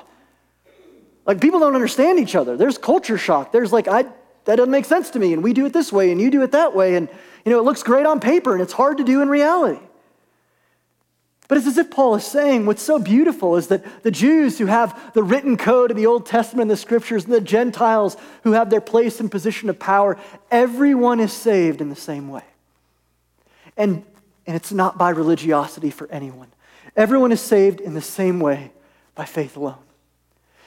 Like 1.25 1.39
people 1.39 1.59
don't 1.59 1.75
understand 1.75 2.19
each 2.19 2.35
other. 2.35 2.57
There's 2.57 2.77
culture 2.77 3.17
shock. 3.17 3.51
There's 3.51 3.71
like, 3.71 3.87
I, 3.87 4.03
that 4.45 4.55
doesn't 4.55 4.71
make 4.71 4.85
sense 4.85 5.11
to 5.11 5.19
me. 5.19 5.33
And 5.33 5.43
we 5.43 5.53
do 5.53 5.65
it 5.65 5.73
this 5.73 5.91
way 5.91 6.11
and 6.11 6.19
you 6.19 6.31
do 6.31 6.41
it 6.41 6.51
that 6.51 6.75
way. 6.75 6.95
And, 6.95 7.07
you 7.45 7.51
know, 7.51 7.59
it 7.59 7.63
looks 7.63 7.83
great 7.83 8.05
on 8.05 8.19
paper 8.19 8.53
and 8.53 8.61
it's 8.61 8.73
hard 8.73 8.97
to 8.97 9.03
do 9.03 9.21
in 9.21 9.29
reality. 9.29 9.79
But 11.47 11.57
it's 11.57 11.67
as 11.67 11.77
if 11.77 11.91
Paul 11.91 12.15
is 12.15 12.25
saying 12.25 12.65
what's 12.65 12.81
so 12.81 12.97
beautiful 12.97 13.57
is 13.57 13.67
that 13.67 14.03
the 14.03 14.11
Jews 14.11 14.57
who 14.57 14.67
have 14.67 15.13
the 15.13 15.21
written 15.21 15.57
code 15.57 15.91
of 15.91 15.97
the 15.97 16.05
Old 16.05 16.25
Testament 16.25 16.61
and 16.61 16.71
the 16.71 16.77
scriptures, 16.77 17.25
and 17.25 17.33
the 17.33 17.41
Gentiles 17.41 18.15
who 18.43 18.53
have 18.53 18.69
their 18.69 18.79
place 18.79 19.19
and 19.19 19.29
position 19.29 19.69
of 19.69 19.77
power, 19.77 20.17
everyone 20.49 21.19
is 21.19 21.33
saved 21.33 21.81
in 21.81 21.89
the 21.89 21.95
same 21.95 22.29
way. 22.29 22.43
And 23.75 24.05
and 24.45 24.55
it's 24.55 24.71
not 24.71 24.97
by 24.97 25.09
religiosity 25.09 25.89
for 25.89 26.09
anyone. 26.11 26.47
Everyone 26.95 27.31
is 27.31 27.41
saved 27.41 27.79
in 27.79 27.93
the 27.93 28.01
same 28.01 28.39
way 28.39 28.71
by 29.15 29.25
faith 29.25 29.55
alone. 29.55 29.77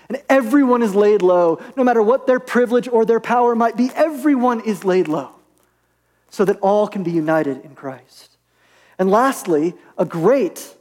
And 0.08 0.22
everyone 0.28 0.82
is 0.82 0.94
laid 0.94 1.22
low, 1.22 1.60
no 1.76 1.84
matter 1.84 2.02
what 2.02 2.26
their 2.26 2.40
privilege 2.40 2.88
or 2.88 3.04
their 3.04 3.20
power 3.20 3.54
might 3.54 3.76
be, 3.76 3.90
everyone 3.94 4.60
is 4.60 4.84
laid 4.84 5.08
low 5.08 5.30
so 6.28 6.44
that 6.44 6.58
all 6.60 6.86
can 6.88 7.02
be 7.02 7.10
united 7.10 7.64
in 7.64 7.74
Christ. 7.74 8.36
And 8.98 9.10
lastly, 9.10 9.74
a 9.96 10.04
great 10.04 10.74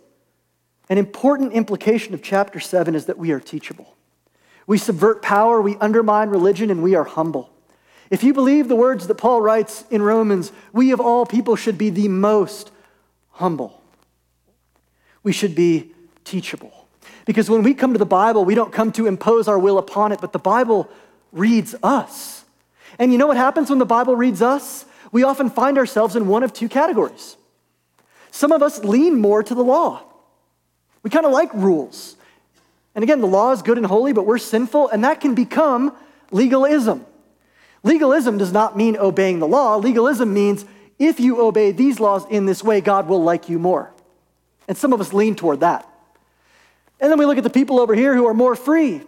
and 0.90 1.00
important 1.00 1.54
implication 1.54 2.14
of 2.14 2.22
chapter 2.22 2.60
7 2.60 2.96
is 2.96 3.06
that 3.06 3.18
we 3.18 3.32
are 3.32 3.40
teachable. 3.40 3.96
We 4.68 4.78
subvert 4.78 5.22
power, 5.22 5.62
we 5.62 5.78
undermine 5.78 6.30
religion, 6.30 6.70
and 6.70 6.84
we 6.84 6.96
are 6.96 7.04
humble. 7.04 7.50
If 8.10 8.24
you 8.24 8.34
believe 8.34 8.68
the 8.68 8.76
words 8.76 9.08
that 9.08 9.16
Paul 9.16 9.42
writes 9.42 9.86
in 9.90 10.02
Romans, 10.02 10.52
we 10.72 10.92
of 10.92 11.00
all 11.00 11.26
people 11.26 11.56
should 11.56 11.78
be 11.78 11.90
the 11.90 12.10
most 12.10 12.72
humble. 13.34 13.82
We 15.22 15.32
should 15.32 15.56
be 15.56 15.91
teachable. 16.24 16.88
Because 17.26 17.50
when 17.50 17.63
we 17.63 17.74
come 17.74 17.93
to 17.93 18.00
the 18.00 18.06
Bible, 18.06 18.46
we 18.46 18.56
don't 18.56 18.72
come 18.72 18.91
to 18.93 19.08
impose 19.08 19.48
our 19.48 19.60
will 19.60 19.78
upon 19.78 20.12
it, 20.12 20.19
but 20.22 20.34
the 20.34 20.39
Bible 20.39 20.89
reads 21.32 21.76
us. 21.84 22.43
And 23.00 23.12
you 23.12 23.17
know 23.17 23.28
what 23.28 23.38
happens 23.38 23.69
when 23.69 23.80
the 23.80 23.86
Bible 23.86 24.15
reads 24.15 24.41
us? 24.41 24.86
We 25.12 25.24
often 25.24 25.50
find 25.50 25.78
ourselves 25.78 26.15
in 26.15 26.28
one 26.28 26.43
of 26.43 26.54
two 26.54 26.69
categories. 26.69 27.38
Some 28.32 28.52
of 28.52 28.62
us 28.62 28.84
lean 28.84 29.19
more 29.19 29.43
to 29.43 29.56
the 29.56 29.63
law. 29.63 30.04
We 31.02 31.10
kind 31.10 31.26
of 31.26 31.32
like 31.32 31.54
rules. 31.54 32.15
And 32.96 33.04
again, 33.04 33.22
the 33.22 33.28
law 33.28 33.52
is 33.52 33.62
good 33.62 33.78
and 33.78 33.86
holy, 33.86 34.13
but 34.13 34.26
we're 34.26 34.38
sinful, 34.38 34.89
and 34.89 35.04
that 35.04 35.22
can 35.22 35.36
become 35.36 35.96
legalism. 36.32 37.06
Legalism 37.84 38.38
does 38.38 38.52
not 38.52 38.78
mean 38.78 38.98
obeying 38.98 39.39
the 39.39 39.48
law. 39.48 39.76
Legalism 39.76 40.34
means 40.34 40.65
if 41.08 41.20
you 41.20 41.42
obey 41.42 41.72
these 41.72 42.00
laws 42.00 42.26
in 42.30 42.46
this 42.46 42.63
way, 42.63 42.82
God 42.82 43.08
will 43.08 43.24
like 43.24 43.50
you 43.50 43.60
more. 43.60 43.92
And 44.68 44.78
some 44.78 44.94
of 44.94 45.02
us 45.02 45.13
lean 45.13 45.36
toward 45.36 45.62
that. 45.62 45.88
And 47.00 47.12
then 47.12 47.20
we 47.20 47.26
look 47.26 47.38
at 47.38 47.44
the 47.44 47.50
people 47.50 47.80
over 47.80 47.94
here 47.96 48.16
who 48.16 48.28
are 48.28 48.34
more 48.34 48.56
free. 48.56 49.02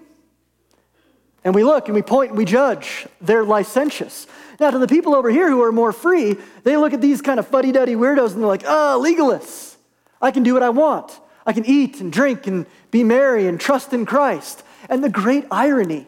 And 1.44 1.54
we 1.54 1.64
look 1.64 1.88
and 1.88 1.96
we 1.96 2.02
point 2.02 2.32
and 2.32 2.38
we 2.38 2.46
judge. 2.46 3.08
They're 3.22 3.46
licentious. 3.46 4.28
Now, 4.60 4.72
to 4.72 4.80
the 4.80 4.88
people 4.88 5.14
over 5.14 5.30
here 5.30 5.50
who 5.50 5.62
are 5.64 5.72
more 5.72 5.92
free, 5.92 6.38
they 6.64 6.76
look 6.76 6.94
at 6.94 7.02
these 7.02 7.22
kind 7.22 7.40
of 7.40 7.48
fuddy 7.48 7.72
duddy 7.72 7.96
weirdos 7.96 8.34
and 8.34 8.42
they're 8.42 8.48
like, 8.48 8.64
oh, 8.66 9.02
legalists. 9.04 9.76
I 10.22 10.32
can 10.32 10.44
do 10.44 10.54
what 10.54 10.64
I 10.64 10.70
want. 10.70 11.20
I 11.46 11.54
can 11.54 11.66
eat 11.66 12.02
and 12.02 12.12
drink 12.12 12.48
and 12.48 12.66
be 12.90 13.04
merry 13.04 13.48
and 13.48 13.60
trust 13.60 13.94
in 13.94 14.06
Christ. 14.06 14.64
And 14.90 15.04
the 15.04 15.10
great 15.10 15.46
irony 15.52 16.08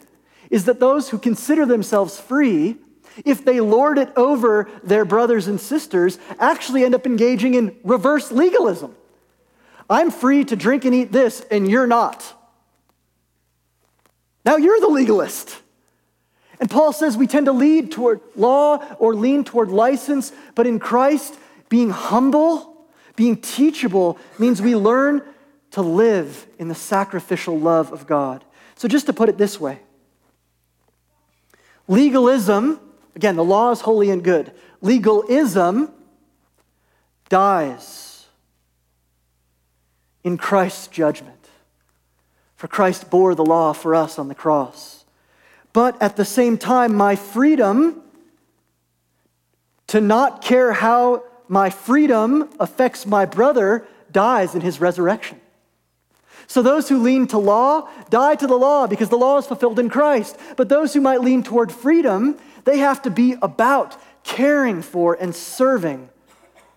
is 0.50 0.66
that 0.66 0.80
those 0.80 1.10
who 1.10 1.20
consider 1.20 1.66
themselves 1.66 2.20
free 2.20 2.78
if 3.26 3.44
they 3.44 3.60
lord 3.60 3.98
it 3.98 4.12
over 4.16 4.70
their 4.84 5.06
brothers 5.06 5.48
and 5.48 5.60
sisters, 5.60 6.20
actually 6.40 6.84
end 6.84 6.96
up 6.96 7.06
engaging 7.06 7.54
in 7.54 7.76
reverse 7.84 8.32
legalism. 8.32 8.96
I'm 9.90 10.12
free 10.12 10.44
to 10.46 10.56
drink 10.56 10.86
and 10.86 10.94
eat 10.94 11.12
this, 11.12 11.42
and 11.50 11.70
you're 11.70 11.88
not. 11.88 12.34
Now 14.46 14.58
you're 14.58 14.80
the 14.80 14.88
legalist. 14.88 15.62
And 16.60 16.70
Paul 16.70 16.92
says 16.94 17.16
we 17.16 17.28
tend 17.28 17.46
to 17.46 17.52
lead 17.52 17.92
toward 17.92 18.22
law 18.36 18.78
or 19.00 19.14
lean 19.14 19.44
toward 19.44 19.70
license, 19.70 20.32
but 20.56 20.66
in 20.66 20.80
Christ, 20.80 21.38
being 21.70 21.90
humble, 21.90 22.88
being 23.16 23.38
teachable, 23.38 24.18
means 24.40 24.62
we 24.62 24.76
learn 24.76 25.22
to 25.72 25.82
live 25.82 26.48
in 26.58 26.68
the 26.68 26.76
sacrificial 26.76 27.60
love 27.60 27.92
of 27.92 28.08
God. 28.08 28.44
So, 28.76 28.88
just 28.88 29.06
to 29.08 29.14
put 29.14 29.30
it 29.30 29.38
this 29.38 29.60
way 29.60 29.80
legalism 31.88 32.80
Again, 33.18 33.36
the 33.36 33.44
law 33.44 33.72
is 33.72 33.82
holy 33.82 34.12
and 34.12 34.24
good. 34.24 34.52
Legalism 34.80 35.92
dies 37.30 38.28
in 40.24 40.38
Christ's 40.38 40.86
judgment. 40.86 41.50
For 42.58 42.68
Christ 42.68 43.10
bore 43.10 43.34
the 43.34 43.44
law 43.44 43.74
for 43.74 43.96
us 43.96 44.20
on 44.20 44.28
the 44.28 44.36
cross. 44.36 45.04
But 45.74 46.00
at 46.00 46.16
the 46.16 46.26
same 46.26 46.60
time, 46.60 46.94
my 46.94 47.16
freedom 47.16 48.04
to 49.88 50.00
not 50.00 50.44
care 50.44 50.74
how 50.74 51.24
my 51.48 51.72
freedom 51.72 52.48
affects 52.60 53.08
my 53.08 53.26
brother 53.26 53.88
dies 54.12 54.54
in 54.54 54.62
his 54.62 54.80
resurrection. 54.80 55.42
So 56.46 56.62
those 56.62 56.88
who 56.88 57.02
lean 57.02 57.26
to 57.30 57.40
law 57.40 57.90
die 58.12 58.36
to 58.36 58.46
the 58.46 58.56
law 58.56 58.86
because 58.86 59.10
the 59.10 59.18
law 59.18 59.40
is 59.40 59.48
fulfilled 59.48 59.80
in 59.80 59.90
Christ. 59.90 60.38
But 60.56 60.70
those 60.70 60.94
who 60.94 61.02
might 61.02 61.22
lean 61.22 61.42
toward 61.42 61.72
freedom 61.72 62.38
they 62.68 62.80
have 62.80 63.02
to 63.04 63.10
be 63.10 63.34
about 63.42 63.96
caring 64.26 64.82
for 64.82 65.14
and 65.14 65.34
serving 65.34 66.10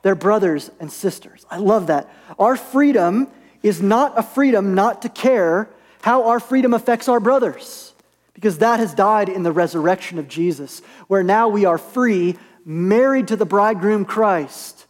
their 0.03 0.15
brothers 0.15 0.71
and 0.79 0.91
sisters. 0.91 1.45
I 1.51 1.57
love 1.57 1.89
that. 1.89 2.09
Our 2.39 2.57
freedom 2.57 3.27
is 3.65 3.83
not 3.83 4.17
a 4.17 4.23
freedom 4.23 4.77
not 4.77 5.03
to 5.03 5.09
care 5.09 5.69
how 6.03 6.29
our 6.29 6.39
freedom 6.39 6.75
affects 6.75 7.09
our 7.09 7.19
brothers, 7.19 7.93
because 8.35 8.59
that 8.59 8.79
has 8.79 8.95
died 8.95 9.29
in 9.29 9.43
the 9.43 9.51
resurrection 9.51 10.21
of 10.21 10.29
Jesus, 10.29 10.81
where 11.09 11.25
now 11.25 11.49
we 11.49 11.65
are 11.65 11.77
free, 11.77 12.39
married 12.65 13.27
to 13.27 13.37
the 13.37 13.45
bridegroom 13.45 14.05
Christ, 14.05 14.87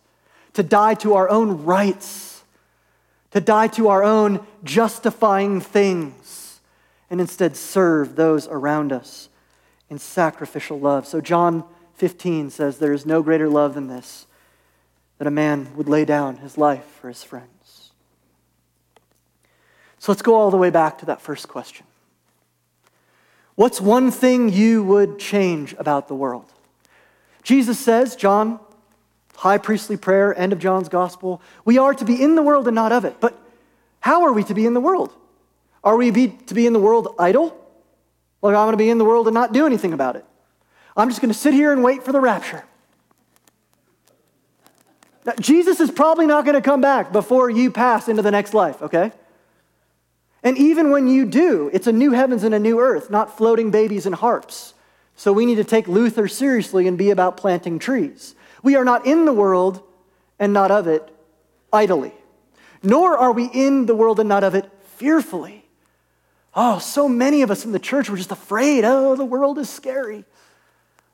to 0.52 0.62
die 0.62 0.94
to 0.96 1.14
our 1.14 1.30
own 1.30 1.64
rights, 1.64 2.42
to 3.30 3.40
die 3.40 3.68
to 3.68 3.88
our 3.88 4.04
own 4.04 4.46
justifying 4.64 5.62
things, 5.62 6.60
and 7.08 7.22
instead 7.22 7.56
serve 7.56 8.16
those 8.16 8.46
around 8.46 8.92
us 8.92 9.29
in 9.90 9.98
sacrificial 9.98 10.80
love. 10.80 11.06
So, 11.06 11.20
John 11.20 11.64
15 11.94 12.50
says, 12.50 12.78
There 12.78 12.92
is 12.92 13.04
no 13.04 13.22
greater 13.22 13.48
love 13.48 13.74
than 13.74 13.88
this, 13.88 14.26
that 15.18 15.26
a 15.26 15.30
man 15.30 15.76
would 15.76 15.88
lay 15.88 16.06
down 16.06 16.38
his 16.38 16.56
life 16.56 16.84
for 17.00 17.08
his 17.08 17.22
friends. 17.22 17.90
So, 19.98 20.12
let's 20.12 20.22
go 20.22 20.36
all 20.36 20.50
the 20.50 20.56
way 20.56 20.70
back 20.70 20.98
to 20.98 21.06
that 21.06 21.20
first 21.20 21.48
question. 21.48 21.84
What's 23.56 23.80
one 23.80 24.10
thing 24.10 24.48
you 24.48 24.82
would 24.84 25.18
change 25.18 25.74
about 25.78 26.08
the 26.08 26.14
world? 26.14 26.50
Jesus 27.42 27.78
says, 27.78 28.16
John 28.16 28.60
high 29.40 29.56
priestly 29.56 29.96
prayer, 29.96 30.38
end 30.38 30.52
of 30.52 30.58
John's 30.58 30.90
gospel. 30.90 31.40
We 31.64 31.78
are 31.78 31.94
to 31.94 32.04
be 32.04 32.22
in 32.22 32.34
the 32.34 32.42
world 32.42 32.68
and 32.68 32.74
not 32.74 32.92
of 32.92 33.06
it. 33.06 33.20
But 33.20 33.38
how 34.00 34.24
are 34.24 34.34
we 34.34 34.44
to 34.44 34.54
be 34.54 34.66
in 34.66 34.74
the 34.74 34.82
world? 34.82 35.14
Are 35.82 35.96
we 35.96 36.10
be, 36.10 36.28
to 36.28 36.52
be 36.52 36.66
in 36.66 36.74
the 36.74 36.78
world 36.78 37.14
idle? 37.18 37.56
Like 38.42 38.54
I'm 38.54 38.66
going 38.66 38.72
to 38.72 38.76
be 38.76 38.90
in 38.90 38.98
the 38.98 39.04
world 39.04 39.26
and 39.26 39.34
not 39.34 39.52
do 39.52 39.66
anything 39.66 39.92
about 39.92 40.16
it. 40.16 40.24
I'm 40.96 41.08
just 41.08 41.20
going 41.20 41.32
to 41.32 41.38
sit 41.38 41.54
here 41.54 41.72
and 41.72 41.82
wait 41.82 42.02
for 42.02 42.12
the 42.12 42.20
rapture. 42.20 42.64
Now, 45.24 45.34
Jesus 45.38 45.80
is 45.80 45.90
probably 45.90 46.26
not 46.26 46.44
going 46.44 46.54
to 46.54 46.62
come 46.62 46.80
back 46.80 47.12
before 47.12 47.50
you 47.50 47.70
pass 47.70 48.08
into 48.08 48.22
the 48.22 48.30
next 48.30 48.54
life, 48.54 48.80
okay? 48.80 49.12
And 50.42 50.56
even 50.56 50.90
when 50.90 51.08
you 51.08 51.26
do, 51.26 51.70
it's 51.72 51.86
a 51.86 51.92
new 51.92 52.12
heavens 52.12 52.42
and 52.42 52.54
a 52.54 52.58
new 52.58 52.80
earth, 52.80 53.10
not 53.10 53.36
floating 53.36 53.70
babies 53.70 54.06
and 54.06 54.14
harps. 54.14 54.72
So 55.14 55.32
we 55.32 55.44
need 55.44 55.56
to 55.56 55.64
take 55.64 55.86
Luther 55.86 56.28
seriously 56.28 56.88
and 56.88 56.96
be 56.96 57.10
about 57.10 57.36
planting 57.36 57.78
trees. 57.78 58.34
We 58.62 58.76
are 58.76 58.84
not 58.84 59.06
in 59.06 59.26
the 59.26 59.34
world 59.34 59.82
and 60.38 60.54
not 60.54 60.70
of 60.70 60.86
it 60.86 61.06
idly, 61.72 62.14
nor 62.82 63.18
are 63.18 63.32
we 63.32 63.44
in 63.52 63.84
the 63.84 63.94
world 63.94 64.18
and 64.18 64.28
not 64.28 64.42
of 64.42 64.54
it 64.54 64.70
fearfully. 64.96 65.59
Oh, 66.54 66.78
so 66.78 67.08
many 67.08 67.42
of 67.42 67.50
us 67.50 67.64
in 67.64 67.72
the 67.72 67.78
church 67.78 68.10
were 68.10 68.16
just 68.16 68.32
afraid. 68.32 68.84
Oh, 68.84 69.14
the 69.14 69.24
world 69.24 69.58
is 69.58 69.70
scary. 69.70 70.24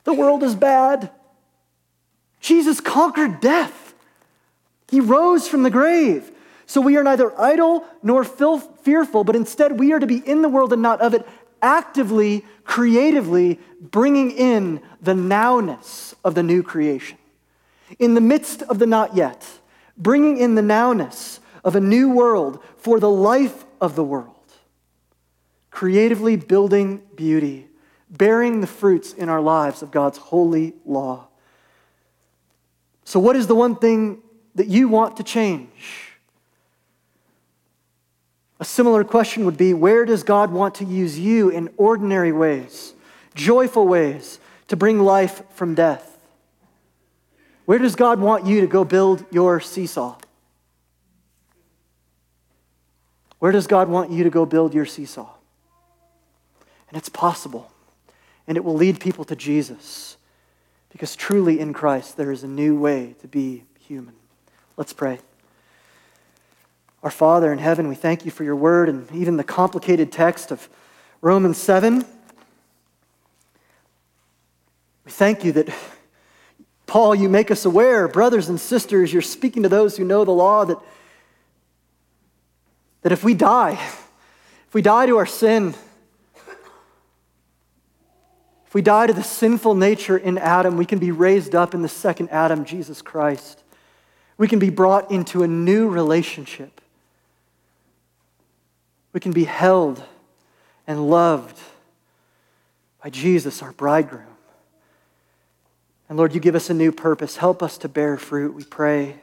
The 0.05 0.15
world 0.15 0.43
is 0.43 0.55
bad. 0.55 1.11
Jesus 2.41 2.81
conquered 2.81 3.41
death. 3.41 3.95
He 4.89 5.01
rose 5.01 5.49
from 5.49 5.63
the 5.63 5.71
grave. 5.71 6.31
So 6.67 6.81
we 6.81 6.97
are 6.97 7.05
neither 7.05 7.39
idle 7.41 7.85
nor 8.03 8.25
fearful, 8.25 9.25
but 9.25 9.37
instead 9.37 9.79
we 9.79 9.93
are 9.93 9.99
to 9.99 10.07
be 10.07 10.19
in 10.19 10.43
the 10.43 10.49
world 10.49 10.73
and 10.73 10.83
not 10.83 11.01
of 11.01 11.15
it, 11.15 11.27
actively, 11.61 12.45
creatively 12.65 13.59
bringing 13.81 14.31
in 14.31 14.81
the 15.01 15.15
nowness 15.15 16.15
of 16.25 16.35
the 16.35 16.43
new 16.43 16.63
creation. 16.63 17.19
In 17.99 18.15
the 18.15 18.21
midst 18.21 18.63
of 18.63 18.79
the 18.79 18.87
not 18.87 19.17
yet, 19.17 19.47
bringing 19.97 20.39
in 20.39 20.55
the 20.55 20.63
nowness 20.63 21.41
of 21.63 21.77
a 21.77 21.81
new 21.81 22.11
world 22.11 22.63
for 22.79 23.01
the 23.01 23.11
life 23.11 23.65
of 23.81 23.97
the 23.97 24.05
world. 24.05 24.36
Creatively 25.77 26.37
building 26.37 27.03
beauty, 27.17 27.67
bearing 28.09 28.63
the 28.63 28.67
fruits 28.67 29.13
in 29.13 29.29
our 29.29 29.43
lives 29.43 29.83
of 29.83 29.91
God's 29.91 30.17
holy 30.17 30.73
law. 30.87 31.27
So, 33.05 33.21
what 33.21 33.37
is 33.37 33.47
the 33.47 33.55
one 33.55 33.77
thing 33.77 34.23
that 34.55 34.69
you 34.69 34.89
want 34.89 35.19
to 35.19 35.23
change? 35.23 36.15
A 38.59 38.65
similar 38.65 39.05
question 39.05 39.45
would 39.45 39.59
be 39.59 39.75
where 39.75 40.07
does 40.07 40.23
God 40.23 40.51
want 40.51 40.77
to 40.77 40.87
use 40.87 41.19
you 41.19 41.51
in 41.51 41.69
ordinary 41.77 42.33
ways, 42.33 42.95
joyful 43.35 43.87
ways, 43.87 44.41
to 44.69 44.77
bring 44.77 44.99
life 44.99 45.43
from 45.51 45.75
death? 45.75 46.17
Where 47.67 47.79
does 47.79 47.97
God 47.97 48.19
want 48.19 48.47
you 48.47 48.63
to 48.63 48.67
go 48.67 48.83
build 48.83 49.27
your 49.31 49.61
seesaw? 49.61 50.17
Where 53.41 53.53
does 53.53 53.67
God 53.67 53.91
want 53.91 54.11
you 54.11 54.25
to 54.25 54.31
go 54.31 54.47
build 54.47 54.73
your 54.73 54.87
seesaw? 54.87 55.36
And 56.89 56.97
it's 56.97 57.09
possible, 57.09 57.71
and 58.47 58.57
it 58.57 58.65
will 58.65 58.75
lead 58.75 59.01
people 59.01 59.25
to 59.25 59.35
Jesus, 59.35 60.17
because 60.91 61.17
truly 61.17 61.59
in 61.59 61.73
Christ 61.73 62.17
there 62.17 62.31
is 62.31 62.45
a 62.45 62.49
new 62.49 62.79
way 62.79 63.17
to 63.21 63.29
be 63.29 63.65
human. 63.79 64.15
Let's 64.77 64.93
pray. 64.93 65.19
Our 67.03 67.11
Father 67.11 67.53
in 67.53 67.59
heaven, 67.59 67.89
we 67.89 67.95
thank 67.95 68.25
you 68.25 68.31
for 68.31 68.45
your 68.45 68.57
word 68.57 68.89
and 68.89 69.11
even 69.13 69.37
the 69.37 69.45
complicated 69.45 70.11
text 70.13 70.51
of 70.51 70.69
Romans 71.21 71.59
7. 71.59 72.05
We 75.05 75.11
thank 75.13 75.45
you 75.45 75.53
that, 75.53 75.69
Paul, 76.87 77.15
you 77.15 77.29
make 77.29 77.51
us 77.51 77.65
aware, 77.65 78.09
brothers 78.09 78.49
and 78.49 78.61
sisters, 78.61 79.13
you're 79.13 79.23
speaking 79.23 79.63
to 79.63 79.69
those 79.69 79.97
who 79.97 80.05
know 80.05 80.25
the 80.25 80.33
law, 80.33 80.65
that, 80.65 80.79
that 83.03 83.13
if 83.13 83.23
we 83.23 83.35
die, 83.35 83.73
if 83.73 84.75
we 84.75 84.83
die 84.83 85.07
to 85.07 85.17
our 85.17 85.27
sin, 85.27 85.75
we 88.77 88.83
die 88.83 89.07
to 89.07 89.15
the 89.15 89.23
sinful 89.23 89.75
nature 89.75 90.19
in 90.19 90.37
Adam, 90.37 90.77
we 90.77 90.85
can 90.85 90.99
be 90.99 91.11
raised 91.11 91.55
up 91.55 91.73
in 91.73 91.81
the 91.81 91.89
second 91.89 92.29
Adam, 92.29 92.63
Jesus 92.67 93.01
Christ. 93.01 93.65
We 94.37 94.49
can 94.49 94.59
be 94.59 94.69
brought 94.69 95.11
into 95.11 95.43
a 95.43 95.49
new 95.49 95.89
relationship 95.89 96.83
we 99.15 99.21
can 99.21 99.33
be 99.33 99.45
held 99.45 100.05
and 100.87 101.09
loved 101.09 101.59
by 103.03 103.09
Jesus, 103.09 103.63
our 103.63 103.73
bridegroom. 103.73 104.27
And 106.11 106.19
Lord, 106.19 106.35
you 106.35 106.41
give 106.41 106.55
us 106.55 106.69
a 106.69 106.75
new 106.75 106.93
purpose. 106.93 107.39
Help 107.39 107.63
us 107.63 107.79
to 107.79 107.89
bear 107.89 108.19
fruit, 108.19 108.55
we 108.55 108.65
pray. 108.65 109.17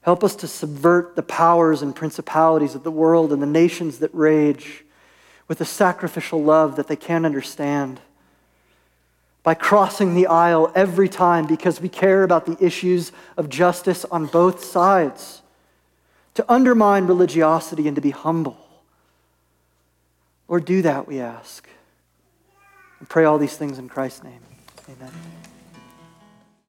Help 0.00 0.24
us 0.24 0.34
to 0.36 0.48
subvert 0.48 1.14
the 1.14 1.22
powers 1.22 1.82
and 1.82 1.94
principalities 1.94 2.74
of 2.74 2.82
the 2.82 2.90
world 2.90 3.34
and 3.34 3.42
the 3.42 3.46
nations 3.46 3.98
that 3.98 4.14
rage 4.14 4.82
with 5.46 5.60
a 5.60 5.66
sacrificial 5.66 6.42
love 6.42 6.76
that 6.76 6.88
they 6.88 6.96
can't 6.96 7.26
understand. 7.26 8.00
By 9.42 9.54
crossing 9.54 10.14
the 10.14 10.26
aisle 10.26 10.70
every 10.74 11.08
time 11.08 11.46
because 11.46 11.80
we 11.80 11.88
care 11.88 12.22
about 12.22 12.46
the 12.46 12.56
issues 12.64 13.12
of 13.36 13.48
justice 13.48 14.04
on 14.10 14.26
both 14.26 14.64
sides. 14.64 15.42
To 16.34 16.52
undermine 16.52 17.06
religiosity 17.06 17.88
and 17.88 17.94
to 17.94 18.00
be 18.00 18.10
humble. 18.10 18.58
Lord, 20.48 20.64
do 20.64 20.82
that, 20.82 21.06
we 21.06 21.20
ask. 21.20 21.68
And 22.98 23.08
pray 23.08 23.24
all 23.24 23.38
these 23.38 23.56
things 23.56 23.78
in 23.78 23.88
Christ's 23.88 24.24
name. 24.24 24.40
Amen. 24.88 25.39